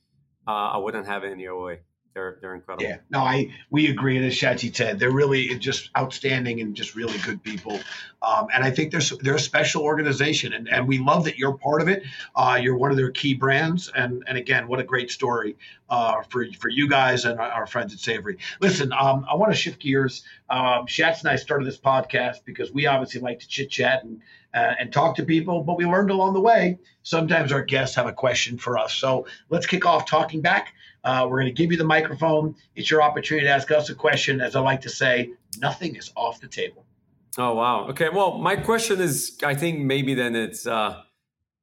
[0.46, 1.80] Uh, I wouldn't have it any other way.
[2.14, 2.84] They're they're incredible.
[2.84, 4.16] Yeah, no, I we agree.
[4.16, 7.80] And as Shachi said, they're really just outstanding and just really good people.
[8.20, 11.56] Um, and I think they're they're a special organization, and, and we love that you're
[11.56, 12.02] part of it.
[12.36, 15.56] Uh, you're one of their key brands, and and again, what a great story
[15.88, 18.38] uh, for for you guys and our, friends at Savory.
[18.60, 20.24] Listen, um, I want to shift gears.
[20.50, 24.20] Um, Shats and I started this podcast because we obviously like to chit chat and
[24.54, 26.78] uh, and talk to people, but we learned along the way.
[27.02, 30.74] Sometimes our guests have a question for us, so let's kick off talking back.
[31.04, 32.54] Uh, we're going to give you the microphone.
[32.76, 34.40] It's your opportunity to ask us a question.
[34.40, 36.84] As I like to say, nothing is off the table.
[37.38, 37.88] Oh wow.
[37.88, 38.08] Okay.
[38.10, 41.02] Well, my question is, I think maybe then it's uh,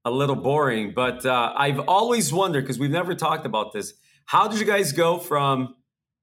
[0.03, 3.93] a little boring, but uh, I've always wondered because we've never talked about this.
[4.25, 5.75] How did you guys go from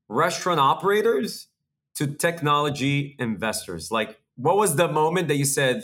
[0.09, 1.49] restaurant operators
[1.95, 3.91] to technology investors?
[3.91, 5.83] Like, what was the moment that you said,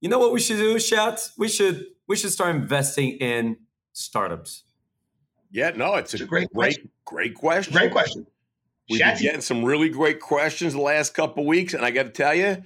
[0.00, 1.30] you know what we should do, Shat?
[1.38, 3.56] We should we should start investing in
[3.92, 4.64] startups.
[5.50, 6.90] Yeah, no, it's, it's a, a, great, great, question.
[7.04, 7.72] great question.
[7.72, 8.26] Great question.
[8.88, 12.10] We've been getting some really great questions the last couple weeks, and I got to
[12.10, 12.62] tell you,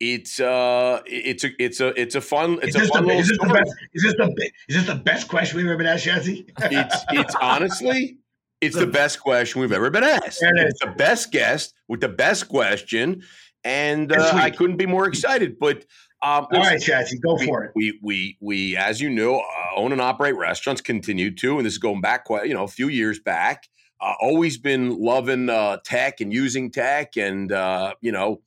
[0.00, 3.34] it's uh, it's a it's a it's a fun it's a fun the, little is
[3.34, 3.52] story.
[3.52, 6.50] Best, is this the is this the best question we've ever been asked, Shazzy?
[6.70, 8.18] it's it's honestly
[8.60, 10.42] it's the best question we've ever been asked.
[10.42, 13.22] It it's the best guest with the best question,
[13.64, 15.58] and uh, I couldn't be more excited.
[15.58, 15.84] But
[16.26, 17.72] um, All right, Chazzy, go for it.
[17.76, 19.42] We we we, as you know, uh,
[19.76, 20.80] own and operate restaurants.
[20.80, 23.68] Continue to, and this is going back quite, you know, a few years back.
[24.00, 28.40] Uh, always been loving uh, tech and using tech, and uh, you know,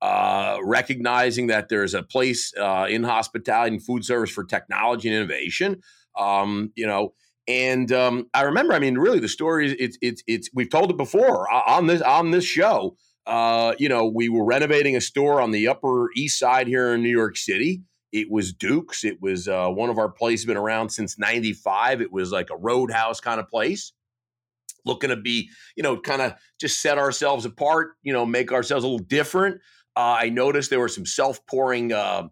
[0.00, 5.16] uh, recognizing that there's a place uh, in hospitality and food service for technology and
[5.18, 5.82] innovation.
[6.16, 7.12] Um, you know,
[7.46, 10.90] and um, I remember, I mean, really, the story is it's it's it's we've told
[10.90, 15.40] it before on this on this show uh, you know, we were renovating a store
[15.40, 17.82] on the Upper East Side here in New York City.
[18.12, 19.04] It was Duke's.
[19.04, 22.00] It was uh, one of our places been around since '95.
[22.00, 23.92] It was like a roadhouse kind of place,
[24.84, 27.92] looking to be, you know, kind of just set ourselves apart.
[28.02, 29.56] You know, make ourselves a little different.
[29.96, 32.28] Uh, I noticed there were some self-pouring uh,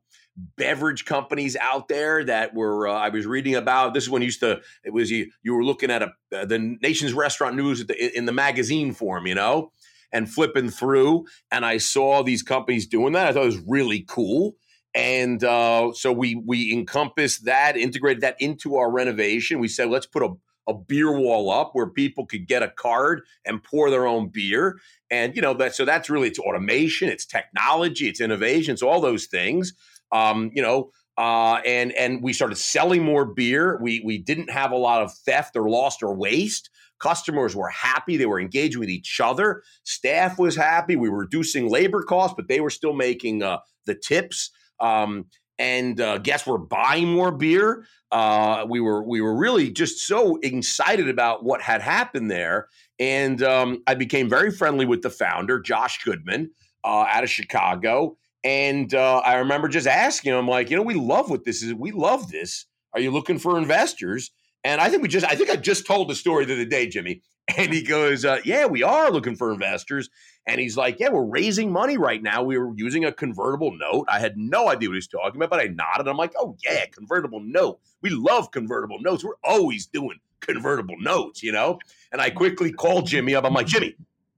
[0.57, 3.95] beverage companies out there that were uh, I was reading about.
[3.95, 6.45] This is when you used to it was you you were looking at a uh,
[6.45, 9.73] the nation's restaurant news the, in the magazine form, you know,
[10.15, 13.29] and flipping through, and I saw these companies doing that.
[13.29, 14.57] I thought it was really cool.
[14.95, 19.59] And uh, so we we encompassed that, integrated that into our renovation.
[19.59, 20.31] We said, let's put a,
[20.69, 24.79] a beer wall up where people could get a card and pour their own beer.
[25.11, 29.01] And you know that so that's really it's automation, it's technology, it's innovation, it's all
[29.01, 29.75] those things.
[30.13, 33.79] Um, you know, uh, and and we started selling more beer.
[33.83, 36.71] We we didn't have a lot of theft or lost or waste.
[37.05, 38.17] Customers were happy.
[38.17, 39.63] They were engaging with each other.
[39.83, 40.97] Staff was happy.
[40.97, 44.51] We were reducing labor costs, but they were still making uh, the tips.
[44.81, 45.27] Um,
[45.59, 47.85] and uh, guests were buying more beer.
[48.11, 53.43] Uh, we were we were really just so excited about what had happened there, and
[53.43, 56.51] um, I became very friendly with the founder, Josh Goodman,
[56.85, 58.17] uh, out of Chicago.
[58.45, 61.75] And uh, I remember just asking him, like, you know, we love what this is.
[61.75, 62.67] We love this.
[62.95, 64.31] Are you looking for investors?
[64.65, 66.89] And I think we just, I think I just told the story the other day,
[66.89, 67.23] Jimmy.
[67.59, 70.09] And he goes, uh, Yeah, we are looking for investors.
[70.47, 72.43] And he's like, Yeah, we're raising money right now.
[72.43, 74.07] We were using a convertible note.
[74.09, 76.09] I had no idea what he's talking about, but I nodded.
[76.09, 77.81] I'm like, Oh, yeah, convertible note.
[78.01, 79.23] We love convertible notes.
[79.23, 81.79] We're always doing convertible notes, you know?
[82.13, 83.45] And I quickly called Jimmy up.
[83.45, 83.95] I'm like, Jimmy,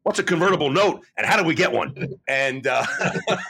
[0.07, 1.93] what's a convertible note and how do we get one?
[2.29, 2.85] And uh,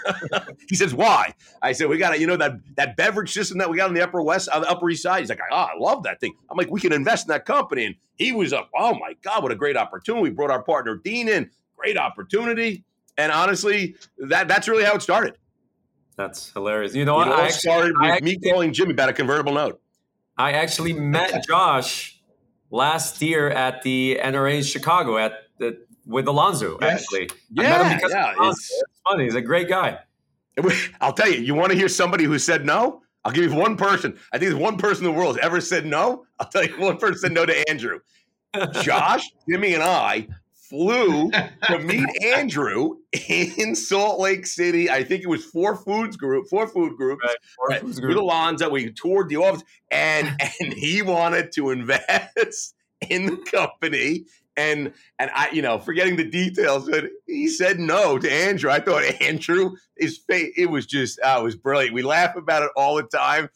[0.68, 1.34] he says, why?
[1.62, 3.94] I said, we got to, you know, that that beverage system that we got on
[3.94, 5.20] the Upper West, on the Upper East Side.
[5.20, 6.34] He's like, oh, I love that thing.
[6.50, 7.86] I'm like, we can invest in that company.
[7.86, 10.22] And he was like, oh my God, what a great opportunity.
[10.22, 12.84] We brought our partner Dean in, great opportunity.
[13.16, 15.38] And honestly, that that's really how it started.
[16.16, 16.94] That's hilarious.
[16.94, 17.28] You know what?
[17.28, 19.80] It I started with I me calling Jimmy about a convertible note.
[20.36, 22.20] I actually met Josh
[22.70, 26.78] last year at the NRA in Chicago at the with Alonzo.
[26.80, 27.02] Yes.
[27.02, 29.24] Actually, yeah, yeah, it's, it's funny.
[29.24, 29.98] He's a great guy.
[31.00, 31.40] I'll tell you.
[31.40, 33.02] You want to hear somebody who said no?
[33.24, 34.16] I'll give you one person.
[34.32, 36.24] I think there's one person in the world who's ever said no.
[36.38, 37.98] I'll tell you one person said no to Andrew.
[38.80, 40.28] Josh, Jimmy, and I
[40.68, 41.30] flew
[41.64, 42.96] to meet Andrew
[43.28, 44.90] in Salt Lake City.
[44.90, 48.16] I think it was four foods group, four food groups right, four right, foods with
[48.16, 48.70] Alonzo.
[48.70, 50.28] We toured the office, and
[50.60, 52.74] and he wanted to invest
[53.08, 54.24] in the company
[54.56, 58.70] and and I, you know, forgetting the details, but he said no to Andrew.
[58.70, 61.94] I thought Andrew, is face, it was just, oh, it was brilliant.
[61.94, 63.48] We laugh about it all the time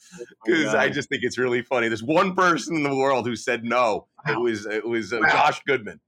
[0.45, 1.89] because oh I just think it's really funny.
[1.89, 4.07] There's one person in the world who said no.
[4.27, 4.35] Wow.
[4.35, 5.29] It was it was uh, wow.
[5.31, 6.01] Josh Goodman.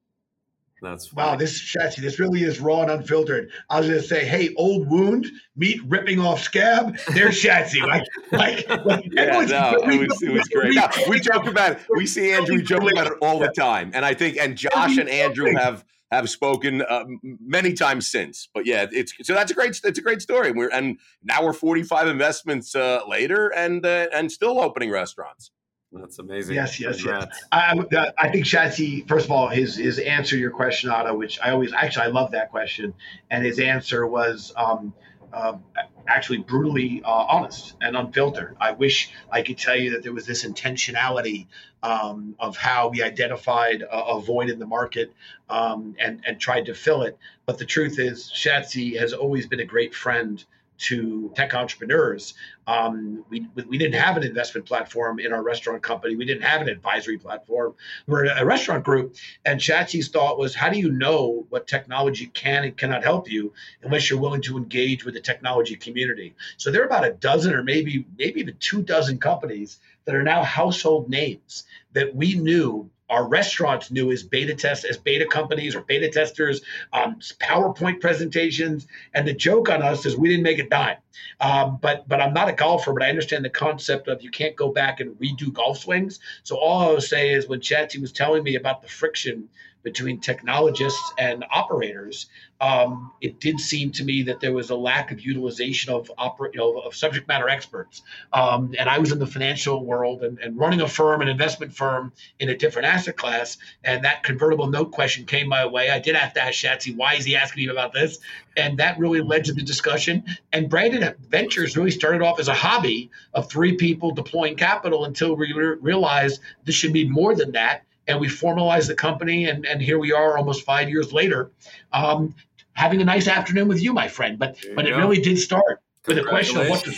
[0.83, 1.28] That's funny.
[1.28, 1.37] wow.
[1.37, 3.51] This Shatsy, this really is raw and unfiltered.
[3.70, 5.26] I was to say, hey, old wound,
[5.57, 6.99] meat ripping off scab.
[7.14, 7.80] There's Shatsy.
[7.93, 10.74] Like, like, like yeah, no, it was, it was great.
[10.74, 11.78] No, we joke about it.
[11.95, 12.62] We see Andrew.
[12.62, 16.30] Joke about it all the time, and I think and Josh and Andrew have have
[16.30, 18.49] spoken uh, many times since.
[18.55, 20.49] But yeah, it's so that's a great it's a great story.
[20.49, 25.51] And we're and now we're 45 investments uh, later and uh, and still opening restaurants.
[25.93, 26.55] That's amazing.
[26.55, 27.36] Yes, yes, Congrats.
[27.38, 27.45] yes.
[27.53, 31.14] I, uh, I think Shatsy, first of all, his his answer to your question, Otto,
[31.14, 32.95] which I always actually I love that question,
[33.30, 34.95] and his answer was um,
[35.32, 35.59] uh,
[36.07, 38.57] actually brutally uh, honest and unfiltered.
[38.61, 41.47] I wish I could tell you that there was this intentionality
[41.82, 45.12] um, of how we identified a, a void in the market
[45.51, 47.18] um, and and tried to fill it.
[47.45, 50.43] But the truth is, Shatsy has always been a great friend
[50.83, 52.35] to tech entrepreneurs.
[52.66, 56.16] Um, we, we didn't have an investment platform in our restaurant company.
[56.16, 57.74] We didn't have an advisory platform.
[58.07, 59.16] We're a restaurant group.
[59.45, 63.53] And Shatsy's thought was, how do you know what technology can and cannot help you
[63.83, 66.35] unless you're willing to engage with the technology community?
[66.57, 70.22] So there are about a dozen or maybe maybe even two dozen companies that are
[70.22, 75.77] now household names that we knew our restaurants knew as beta test as beta companies
[75.77, 76.63] or beta testers,
[76.95, 80.97] um, PowerPoint presentations, and the joke on us is we didn't make a dime.
[81.41, 84.57] Um, but but I'm not a golfer, but I understand the concept of you can't
[84.57, 86.21] go back and redo golf swings.
[86.43, 89.49] So all I will say is when Chatsy was telling me about the friction
[89.83, 92.26] between technologists and operators,
[92.62, 96.51] um, it did seem to me that there was a lack of utilization of, you
[96.55, 98.03] know, of subject matter experts.
[98.33, 101.74] Um, and I was in the financial world and, and, running a firm, an investment
[101.74, 103.59] firm in a different asset class.
[103.83, 105.91] And that convertible note question came my way.
[105.91, 108.20] I did have to ask Shatsy, why is he asking me about this?
[108.57, 110.24] And that really led to the discussion.
[110.53, 115.35] And Branded Ventures really started off as a hobby of three people deploying capital until
[115.35, 119.66] we re- realized this should be more than that and we formalized the company and,
[119.66, 121.50] and here we are almost five years later
[121.92, 122.34] um,
[122.74, 124.38] having a nice afternoon with you my friend.
[124.38, 126.92] But but it really did start with a question of what to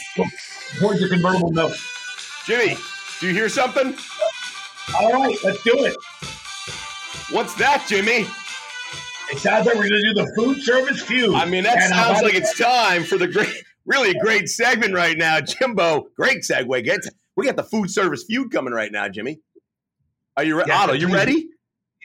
[0.79, 1.77] towards the convertible note
[2.47, 2.77] jimmy
[3.21, 3.95] do you hear something?
[4.99, 5.97] All right let's do it.
[7.31, 8.27] What's that jimmy?
[9.31, 11.35] It sounds like we're going to do the food service feud.
[11.35, 13.55] I mean that and sounds like it's time for the great
[13.87, 16.07] really a great segment right now jimbo.
[16.17, 16.85] Great segue.
[16.85, 17.01] Get,
[17.37, 19.41] we got the food service feud coming right now jimmy
[20.37, 20.71] are you ready?
[20.71, 21.49] Otto, you ready?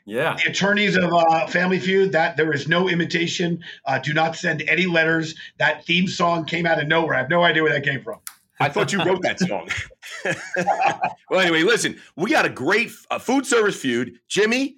[0.05, 0.35] Yeah.
[0.43, 3.63] The attorneys of uh, Family Feud, that there is no imitation.
[3.85, 5.35] Uh, do not send any letters.
[5.57, 7.15] That theme song came out of nowhere.
[7.15, 8.19] I have no idea where that came from.
[8.59, 9.69] I thought you wrote that song.
[11.29, 14.19] well, anyway, listen, we got a great uh, food service feud.
[14.27, 14.77] Jimmy,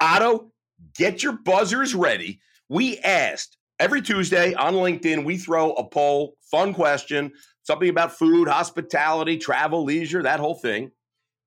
[0.00, 0.50] Otto,
[0.96, 2.40] get your buzzers ready.
[2.68, 7.32] We asked every Tuesday on LinkedIn, we throw a poll, fun question,
[7.62, 10.90] something about food, hospitality, travel, leisure, that whole thing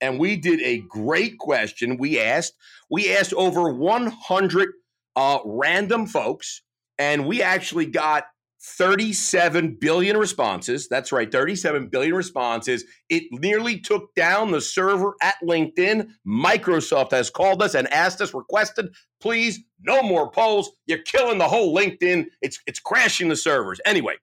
[0.04, 1.95] and we did a great question.
[1.97, 2.54] We asked,
[2.91, 4.70] we asked over 100
[5.16, 6.62] uh, random folks,
[6.99, 8.26] and we actually got
[8.62, 10.89] 37 billion responses.
[10.89, 12.84] That's right, 37 billion responses.
[13.10, 16.10] It nearly took down the server at LinkedIn.
[16.28, 20.72] Microsoft has called us and asked us, requested, please, no more polls.
[20.86, 22.26] You're killing the whole LinkedIn.
[22.41, 23.80] It's it's crashing the servers.
[23.86, 24.16] Anyway,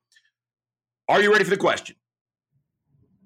[1.08, 1.96] are you ready for the question?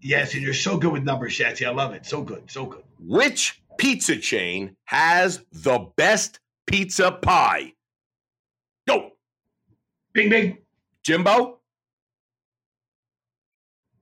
[0.05, 1.67] Yes, and you're so good with numbers, Shatsy.
[1.67, 2.05] I love it.
[2.05, 2.83] So good, so good.
[3.01, 7.73] Which pizza chain has the best pizza pie?
[8.87, 9.13] Go.
[10.13, 10.59] Bing, bing.
[11.05, 11.59] Jimbo?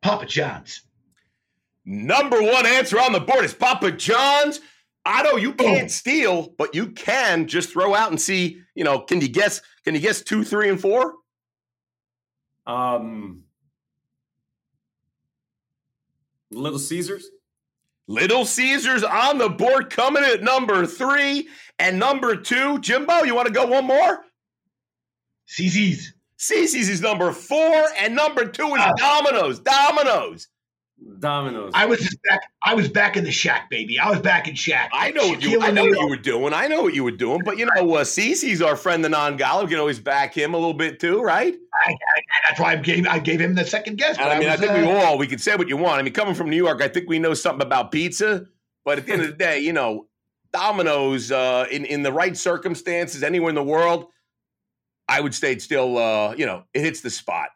[0.02, 0.82] Papa John's.
[1.84, 4.60] Number one answer on the board is Papa John's.
[5.06, 5.86] Otto, you can't oh.
[5.86, 8.60] steal, but you can just throw out and see.
[8.74, 9.60] You know, can you guess?
[9.84, 11.14] Can you guess two, three, and four?
[12.66, 13.44] Um,
[16.54, 17.28] Little Caesars?
[18.08, 21.48] Little Caesars on the board coming at number three.
[21.78, 24.24] And number two, Jimbo, you want to go one more?
[25.48, 26.14] CC's.
[26.38, 29.60] CC's is number four, and number two is uh, Domino's.
[29.60, 30.48] Domino's.
[31.18, 31.72] Domino's.
[31.74, 32.50] I was just back.
[32.62, 33.98] I was back in the shack, baby.
[33.98, 34.90] I was back in shack.
[34.92, 35.60] I know what you.
[35.60, 36.52] I know what you were doing.
[36.52, 37.40] I know what you were doing.
[37.44, 39.64] But you know, uh, Cece's our friend, Anand Gala.
[39.64, 41.54] We can always back him a little bit too, right?
[41.86, 44.18] I, I, that's why I gave I gave him the second guess.
[44.18, 45.98] I mean, I, was, I think uh, we all we can say what you want.
[45.98, 48.46] I mean, coming from New York, I think we know something about pizza.
[48.84, 50.08] But at the end of the day, you know,
[50.52, 54.06] Domino's uh, in in the right circumstances, anywhere in the world,
[55.08, 57.50] I would say it's still, uh, you know, it hits the spot.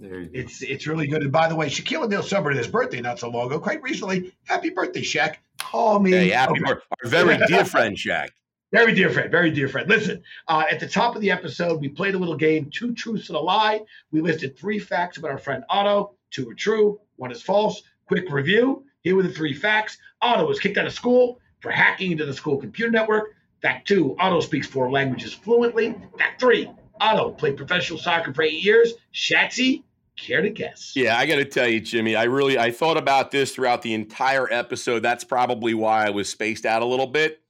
[0.00, 1.22] It's it's really good.
[1.22, 4.32] And by the way, Shaquille O'Neal celebrated his birthday not so long ago, quite recently.
[4.46, 5.36] Happy birthday, Shaq.
[5.58, 6.12] Call me.
[6.12, 6.72] Hey, happy okay.
[7.02, 8.28] Our very dear friend, Shaq.
[8.72, 9.88] Very dear friend, very dear friend.
[9.88, 13.28] Listen, uh, at the top of the episode, we played a little game, two truths
[13.28, 13.80] and a lie.
[14.12, 16.14] We listed three facts about our friend Otto.
[16.30, 17.82] Two are true, one is false.
[18.06, 18.84] Quick review.
[19.02, 19.98] Here were the three facts.
[20.22, 23.34] Otto was kicked out of school for hacking into the school computer network.
[23.60, 25.94] Fact two, Otto speaks four languages fluently.
[26.16, 26.70] Fact three,
[27.00, 28.92] Otto played professional soccer for eight years.
[29.14, 29.82] Shatsy,
[30.16, 30.92] care to guess?
[30.94, 33.94] Yeah, I got to tell you, Jimmy, I really I thought about this throughout the
[33.94, 35.00] entire episode.
[35.00, 37.40] That's probably why I was spaced out a little bit.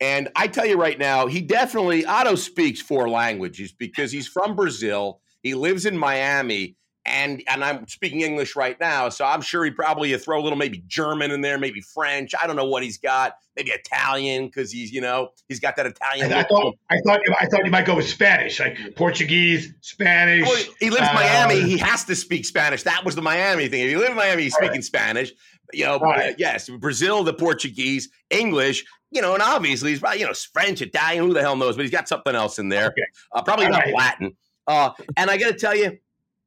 [0.00, 4.56] And I tell you right now, he definitely Otto speaks four languages because he's from
[4.56, 5.20] Brazil.
[5.42, 9.70] He lives in Miami and and I'm speaking English right now, so I'm sure he
[9.70, 12.32] probably you throw a little maybe German in there, maybe French.
[12.40, 13.34] I don't know what he's got.
[13.56, 16.32] Maybe Italian because he's you know he's got that Italian.
[16.32, 20.46] I, thought I thought I thought you might go with Spanish, like Portuguese, Spanish.
[20.46, 21.62] Well, he lives in Miami.
[21.62, 22.84] Uh, he has to speak Spanish.
[22.84, 23.84] That was the Miami thing.
[23.84, 24.84] If you live in Miami, he's speaking right.
[24.84, 25.32] Spanish.
[25.72, 26.36] You know, right.
[26.38, 28.84] yes, Brazil, the Portuguese, English.
[29.10, 31.24] You know, and obviously he's probably you know French, Italian.
[31.24, 31.74] Who the hell knows?
[31.74, 32.86] But he's got something else in there.
[32.86, 33.02] Okay.
[33.32, 33.94] Uh, probably not right.
[33.94, 34.36] Latin.
[34.68, 35.98] Uh, and I got to tell you,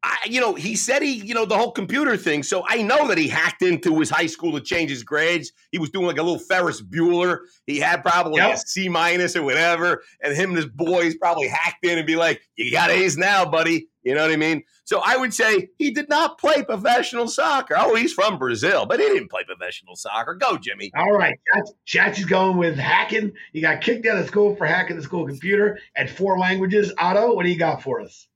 [0.05, 2.43] I, you know, he said he, you know, the whole computer thing.
[2.43, 5.51] So I know that he hacked into his high school to change his grades.
[5.71, 7.39] He was doing like a little Ferris Bueller.
[7.65, 8.55] He had probably yep.
[8.55, 10.03] a C minus or whatever.
[10.21, 13.45] And him and his boys probably hacked in and be like, you got A's now,
[13.45, 13.87] buddy.
[14.03, 14.61] You know what I mean?
[14.83, 17.73] So I would say he did not play professional soccer.
[17.75, 20.35] Oh, he's from Brazil, but he didn't play professional soccer.
[20.35, 20.91] Go, Jimmy.
[20.95, 21.39] All right.
[21.87, 23.31] Chachi's going with hacking.
[23.53, 26.93] He got kicked out of school for hacking the school computer at four languages.
[26.99, 28.27] Otto, what do you got for us?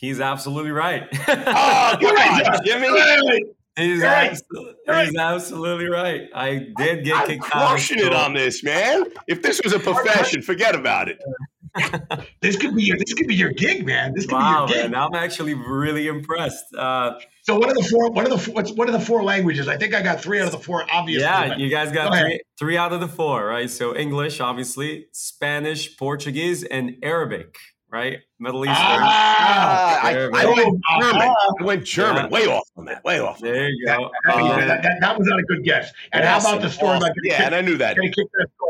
[0.00, 1.06] He's absolutely right.
[1.12, 1.16] oh,
[2.00, 2.88] come on, Jimmy.
[3.76, 4.30] He's, right.
[4.30, 5.06] absolutely, right.
[5.06, 6.22] he's absolutely right.
[6.34, 7.68] I did get I'm kicked out.
[7.68, 9.04] Crushing it on this, man.
[9.28, 11.22] If this was a profession, forget about it.
[12.40, 14.12] this could be your this could be your gig, man.
[14.14, 14.92] This could wow, be your gig.
[14.92, 16.74] Man, I'm actually really impressed.
[16.74, 18.10] Uh, so what are the four?
[18.10, 19.68] What are the what's what are the four languages?
[19.68, 20.84] I think I got three out of the four.
[20.90, 23.70] Obviously, yeah, you guys got Go three, three out of the four, right?
[23.70, 27.56] So English, obviously, Spanish, Portuguese, and Arabic
[27.90, 28.18] right?
[28.38, 28.76] Middle Eastern.
[28.78, 31.34] Ah, I, I, went German.
[31.60, 32.24] I went German.
[32.24, 32.28] Yeah.
[32.28, 33.04] Way off on that.
[33.04, 33.40] Way off.
[33.40, 34.10] There you go.
[34.24, 35.92] That, uh, that, that, that, was not a good guess.
[36.12, 37.96] And yes, how about the story about yeah, kick, and I knew that.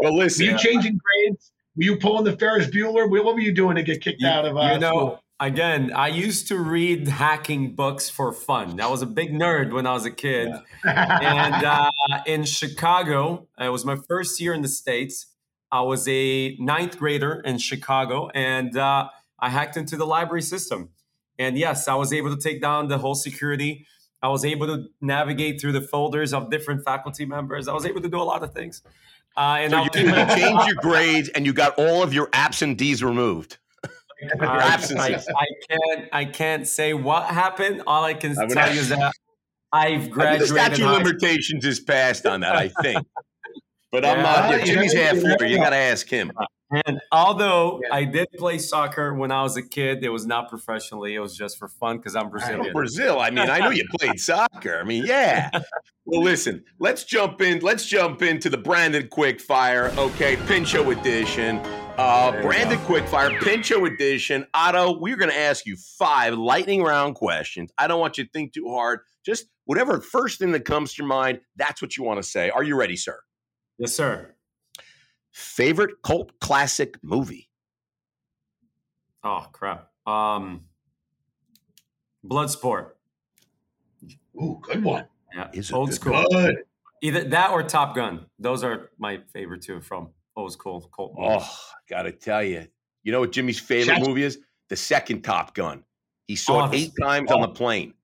[0.00, 0.46] Well, listen.
[0.46, 1.52] Were you changing grades?
[1.76, 3.08] Were you pulling the Ferris Bueller?
[3.08, 5.22] What were you doing to get kicked you, out of uh, You know, school?
[5.38, 8.80] again, I used to read hacking books for fun.
[8.80, 10.48] I was a big nerd when I was a kid.
[10.84, 11.52] Yeah.
[11.54, 11.90] and uh,
[12.26, 15.26] in Chicago, it was my first year in the States.
[15.72, 19.08] I was a ninth grader in Chicago, and uh,
[19.38, 20.90] I hacked into the library system.
[21.38, 23.86] And yes, I was able to take down the whole security.
[24.22, 27.68] I was able to navigate through the folders of different faculty members.
[27.68, 28.82] I was able to do a lot of things.
[29.36, 33.02] Uh, and so you, you changed your grades, and you got all of your absentees
[33.02, 33.58] removed.
[34.38, 36.08] I, I, I, can't.
[36.12, 37.82] I can't say what happened.
[37.86, 39.12] All I can tell you is that
[39.72, 40.42] I've graduated.
[40.42, 42.56] the statute limitations is passed on that.
[42.56, 43.06] I think.
[43.92, 44.50] But yeah, I'm not.
[44.50, 45.46] Yeah, Jimmy's half four.
[45.46, 46.32] You got to ask him.
[46.86, 47.96] And although yeah.
[47.96, 51.16] I did play soccer when I was a kid, it was not professionally.
[51.16, 52.72] It was just for fun because I'm Brazilian.
[52.72, 53.18] Brazil.
[53.18, 54.78] I mean, I know you played soccer.
[54.78, 55.50] I mean, yeah.
[56.04, 56.62] Well, listen.
[56.78, 57.58] Let's jump in.
[57.58, 59.96] Let's jump into the Branded Quickfire.
[59.98, 61.58] Okay, Pincho edition.
[61.98, 64.46] Uh, Branded Quickfire, Pincho edition.
[64.54, 67.72] Otto, we're going to ask you five lightning round questions.
[67.76, 69.00] I don't want you to think too hard.
[69.26, 72.48] Just whatever first thing that comes to your mind, that's what you want to say.
[72.48, 73.18] Are you ready, sir?
[73.80, 74.34] Yes, sir.
[75.32, 77.48] Favorite cult classic movie?
[79.24, 79.88] Oh crap.
[80.06, 80.64] Um
[82.22, 82.90] Bloodsport.
[84.36, 85.06] Ooh, good one.
[85.34, 86.22] Yeah, Is old school.
[86.30, 86.56] Good.
[87.02, 88.26] Either that or Top Gun.
[88.38, 91.42] Those are my favorite two from old school cult movies.
[91.42, 91.58] Oh,
[91.88, 92.66] gotta tell you.
[93.02, 94.40] You know what Jimmy's favorite movie is?
[94.68, 95.84] The second Top Gun.
[96.28, 97.36] He saw oh, it eight times oh.
[97.36, 97.94] on the plane.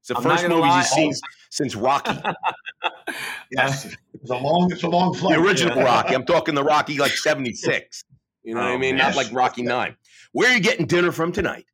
[0.00, 1.14] It's the I'm first movie he's seen
[1.48, 2.18] since Rocky.
[3.50, 5.36] yes, it's a long, it's a long flight.
[5.36, 5.84] The original yeah.
[5.84, 6.14] Rocky.
[6.14, 8.04] I'm talking the Rocky like '76.
[8.42, 8.96] You know oh, what I mean?
[8.96, 9.14] Yes.
[9.14, 9.96] Not like Rocky Nine.
[10.32, 11.66] Where are you getting dinner from tonight?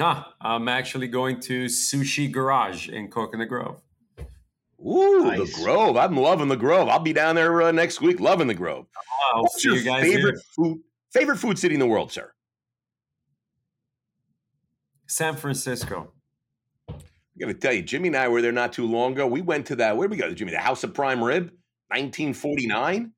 [0.00, 3.82] Ah, I'm actually going to Sushi Garage in Coconut Grove.
[4.84, 5.38] Ooh, nice.
[5.38, 5.96] the Grove.
[5.96, 6.88] I'm loving the Grove.
[6.88, 8.86] I'll be down there uh, next week, loving the Grove.
[9.34, 10.42] Oh, What's your you favorite here.
[10.56, 10.80] food?
[11.12, 12.32] Favorite food city in the world, sir?
[15.06, 16.10] San Francisco.
[17.42, 19.26] I got to tell you, Jimmy and I were there not too long ago.
[19.26, 19.96] We went to that.
[19.96, 20.52] Where did we go, Jimmy?
[20.52, 21.44] The House of Prime Rib,
[21.88, 23.12] 1949.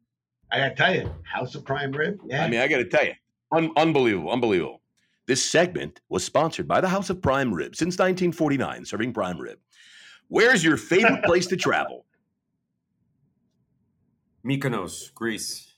[0.50, 2.20] I got to tell you, House of Prime Rib.
[2.26, 2.44] Yeah.
[2.44, 3.12] I mean, I got to tell you,
[3.52, 4.80] un- unbelievable, unbelievable.
[5.26, 9.58] This segment was sponsored by the House of Prime Rib since 1949, serving prime rib.
[10.28, 12.06] Where's your favorite place to travel?
[14.46, 15.74] Mykonos, Greece.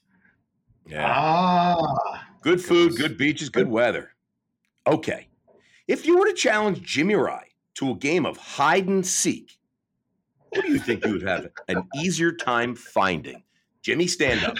[0.86, 1.06] Yeah.
[1.08, 2.26] Ah.
[2.42, 4.10] Good food, good beaches, good weather.
[4.86, 5.28] Okay.
[5.88, 7.45] If you were to challenge Jimmy Rye
[7.78, 9.58] to a game of hide and seek,
[10.50, 13.42] what do you think you would have an easier time finding?
[13.82, 14.56] Jimmy, stand up.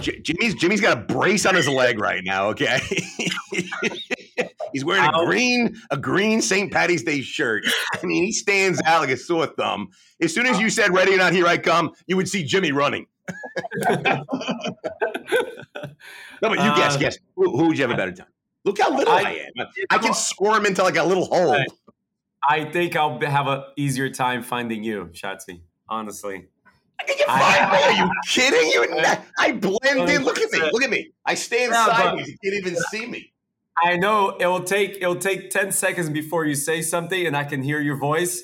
[0.00, 2.48] Jimmy's Jimmy's got a brace on his leg right now.
[2.48, 2.78] Okay,
[4.72, 6.72] He's wearing a green, a green St.
[6.72, 7.64] Patty's Day shirt.
[7.94, 9.88] I mean, he stands out like a sore thumb.
[10.20, 12.72] As soon as you said "Ready or not, here I come," you would see Jimmy
[12.72, 13.06] running.
[13.88, 14.24] no,
[16.40, 17.18] but you uh, guess, guess.
[17.36, 18.26] Who, who, would you have a better time?
[18.64, 19.66] Look how little I, I am.
[19.90, 21.56] I can squirm into like a little hole.
[22.48, 25.60] I think I'll have an easier time finding you, Shatsy.
[25.88, 26.48] Honestly.
[27.00, 27.78] I, think you find me.
[27.78, 28.70] are you kidding?
[28.70, 29.04] You,
[29.38, 30.24] I blend in.
[30.24, 30.60] Look at me.
[30.72, 31.10] Look at me.
[31.26, 32.28] I stand yeah, sideways.
[32.28, 33.32] You can't even see me.
[33.82, 37.36] I know it will take it will take ten seconds before you say something, and
[37.36, 38.42] I can hear your voice,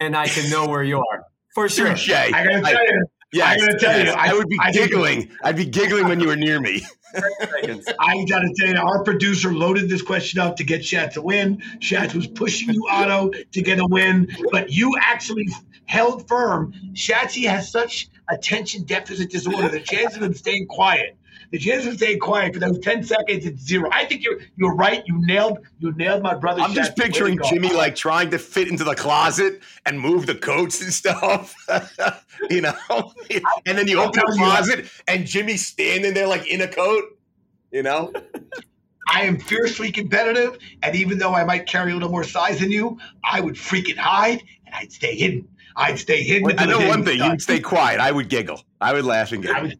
[0.00, 1.88] and I can know where you are for sure.
[1.88, 3.06] I gotta tell you.
[3.32, 4.12] Yeah, I'm gonna tell yes, you.
[4.12, 5.30] I, I would be I giggling.
[5.42, 6.82] I'd be giggling when you were near me.
[7.14, 11.62] I gotta tell you, our producer loaded this question up to get Shat to win.
[11.80, 15.48] Shat was pushing you, Otto, to get a win, but you actually
[15.86, 16.74] held firm.
[16.92, 19.68] Shatsy has such attention deficit disorder.
[19.68, 21.16] The chance of him staying quiet
[21.52, 23.90] the chance of staying quiet for those 10 seconds, it's zero.
[23.92, 25.02] I think you're you're right.
[25.06, 26.62] You nailed you nailed my brother.
[26.62, 30.80] I'm just picturing Jimmy like trying to fit into the closet and move the coats
[30.80, 31.54] and stuff.
[32.50, 32.74] you know?
[33.66, 37.04] and then you open the closet and Jimmy's standing there like in a coat,
[37.70, 38.12] you know?
[39.08, 42.70] I am fiercely competitive, and even though I might carry a little more size than
[42.70, 45.46] you, I would freaking hide and I'd stay hidden.
[45.76, 46.44] I'd stay hidden.
[46.44, 48.00] Well, I know one thing: you'd stay quiet.
[48.00, 48.62] I would giggle.
[48.80, 49.72] I would laugh and giggle.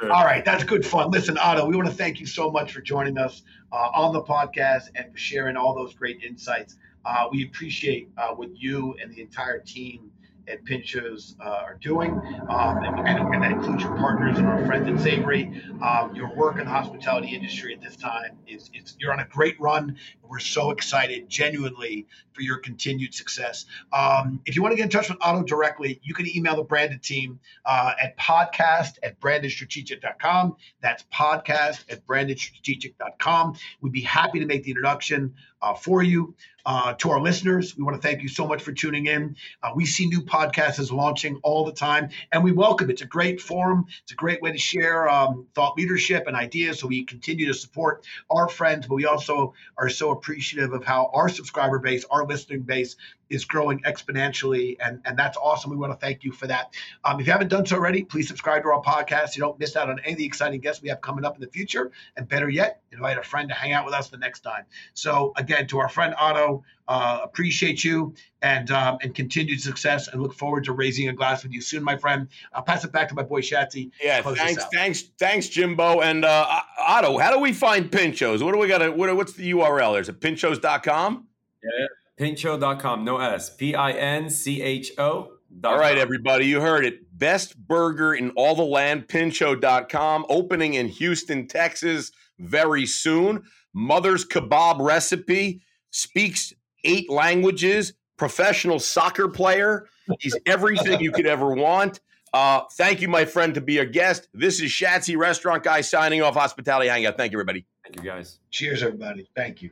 [0.00, 0.12] Sure.
[0.12, 1.10] All right, that's good fun.
[1.10, 3.42] Listen, Otto, we want to thank you so much for joining us
[3.72, 6.76] uh, on the podcast and for sharing all those great insights.
[7.04, 10.12] Uh, we appreciate uh, what you and the entire team
[10.46, 12.12] at Pinchos uh, are doing,
[12.48, 15.62] um, and, and, that includes your partners and our friends at Savory.
[15.82, 19.26] Um, your work in the hospitality industry at this time is it's you're on a
[19.26, 19.96] great run.
[20.28, 23.66] We're so excited, genuinely, for your continued success.
[23.92, 26.62] Um, if you want to get in touch with Otto directly, you can email the
[26.62, 30.56] branded team uh, at podcast at brandedstrategic.com.
[30.80, 33.56] That's podcast at brandedstrategic.com.
[33.80, 36.34] We'd be happy to make the introduction uh, for you.
[36.66, 39.34] Uh, to our listeners, we want to thank you so much for tuning in.
[39.62, 42.94] Uh, we see new podcasts as launching all the time, and we welcome it.
[42.94, 43.86] It's a great forum.
[44.02, 46.80] It's a great way to share um, thought leadership and ideas.
[46.80, 51.10] So we continue to support our friends, but we also are so appreciative of how
[51.14, 52.96] our subscriber base, our listening base,
[53.30, 55.70] is growing exponentially, and, and that's awesome.
[55.70, 56.74] We want to thank you for that.
[57.04, 59.36] Um, if you haven't done so already, please subscribe to our podcast.
[59.36, 61.40] You don't miss out on any of the exciting guests we have coming up in
[61.40, 61.90] the future.
[62.16, 64.64] And better yet, invite a friend to hang out with us the next time.
[64.94, 70.22] So, again, to our friend Otto, uh, appreciate you and um, and continued success and
[70.22, 72.28] look forward to raising a glass with you soon, my friend.
[72.52, 73.90] I'll pass it back to my boy Shatsy.
[74.02, 76.00] Yeah, thanks, thanks, thanks, Jimbo.
[76.00, 78.42] And uh, Otto, how do we find Pinchos?
[78.42, 79.92] What do we got to, what, what's the URL?
[79.92, 81.26] There's a pinchos.com?
[81.62, 81.86] Yeah.
[82.16, 83.54] Pincho.com, no S.
[83.54, 85.32] P I N C H O.
[85.64, 87.18] All right, everybody, you heard it.
[87.18, 93.44] Best burger in all the land, pincho.com, opening in Houston, Texas very soon.
[93.72, 96.52] Mother's kebab recipe, speaks
[96.84, 99.88] eight languages, professional soccer player.
[100.20, 102.00] He's everything you could ever want.
[102.32, 104.28] Uh, thank you, my friend, to be a guest.
[104.34, 107.16] This is Shatsy Restaurant Guy signing off Hospitality Hangout.
[107.16, 107.64] Thank you, everybody.
[107.84, 108.38] Thank you, guys.
[108.50, 109.28] Cheers, everybody.
[109.34, 109.70] Thank you.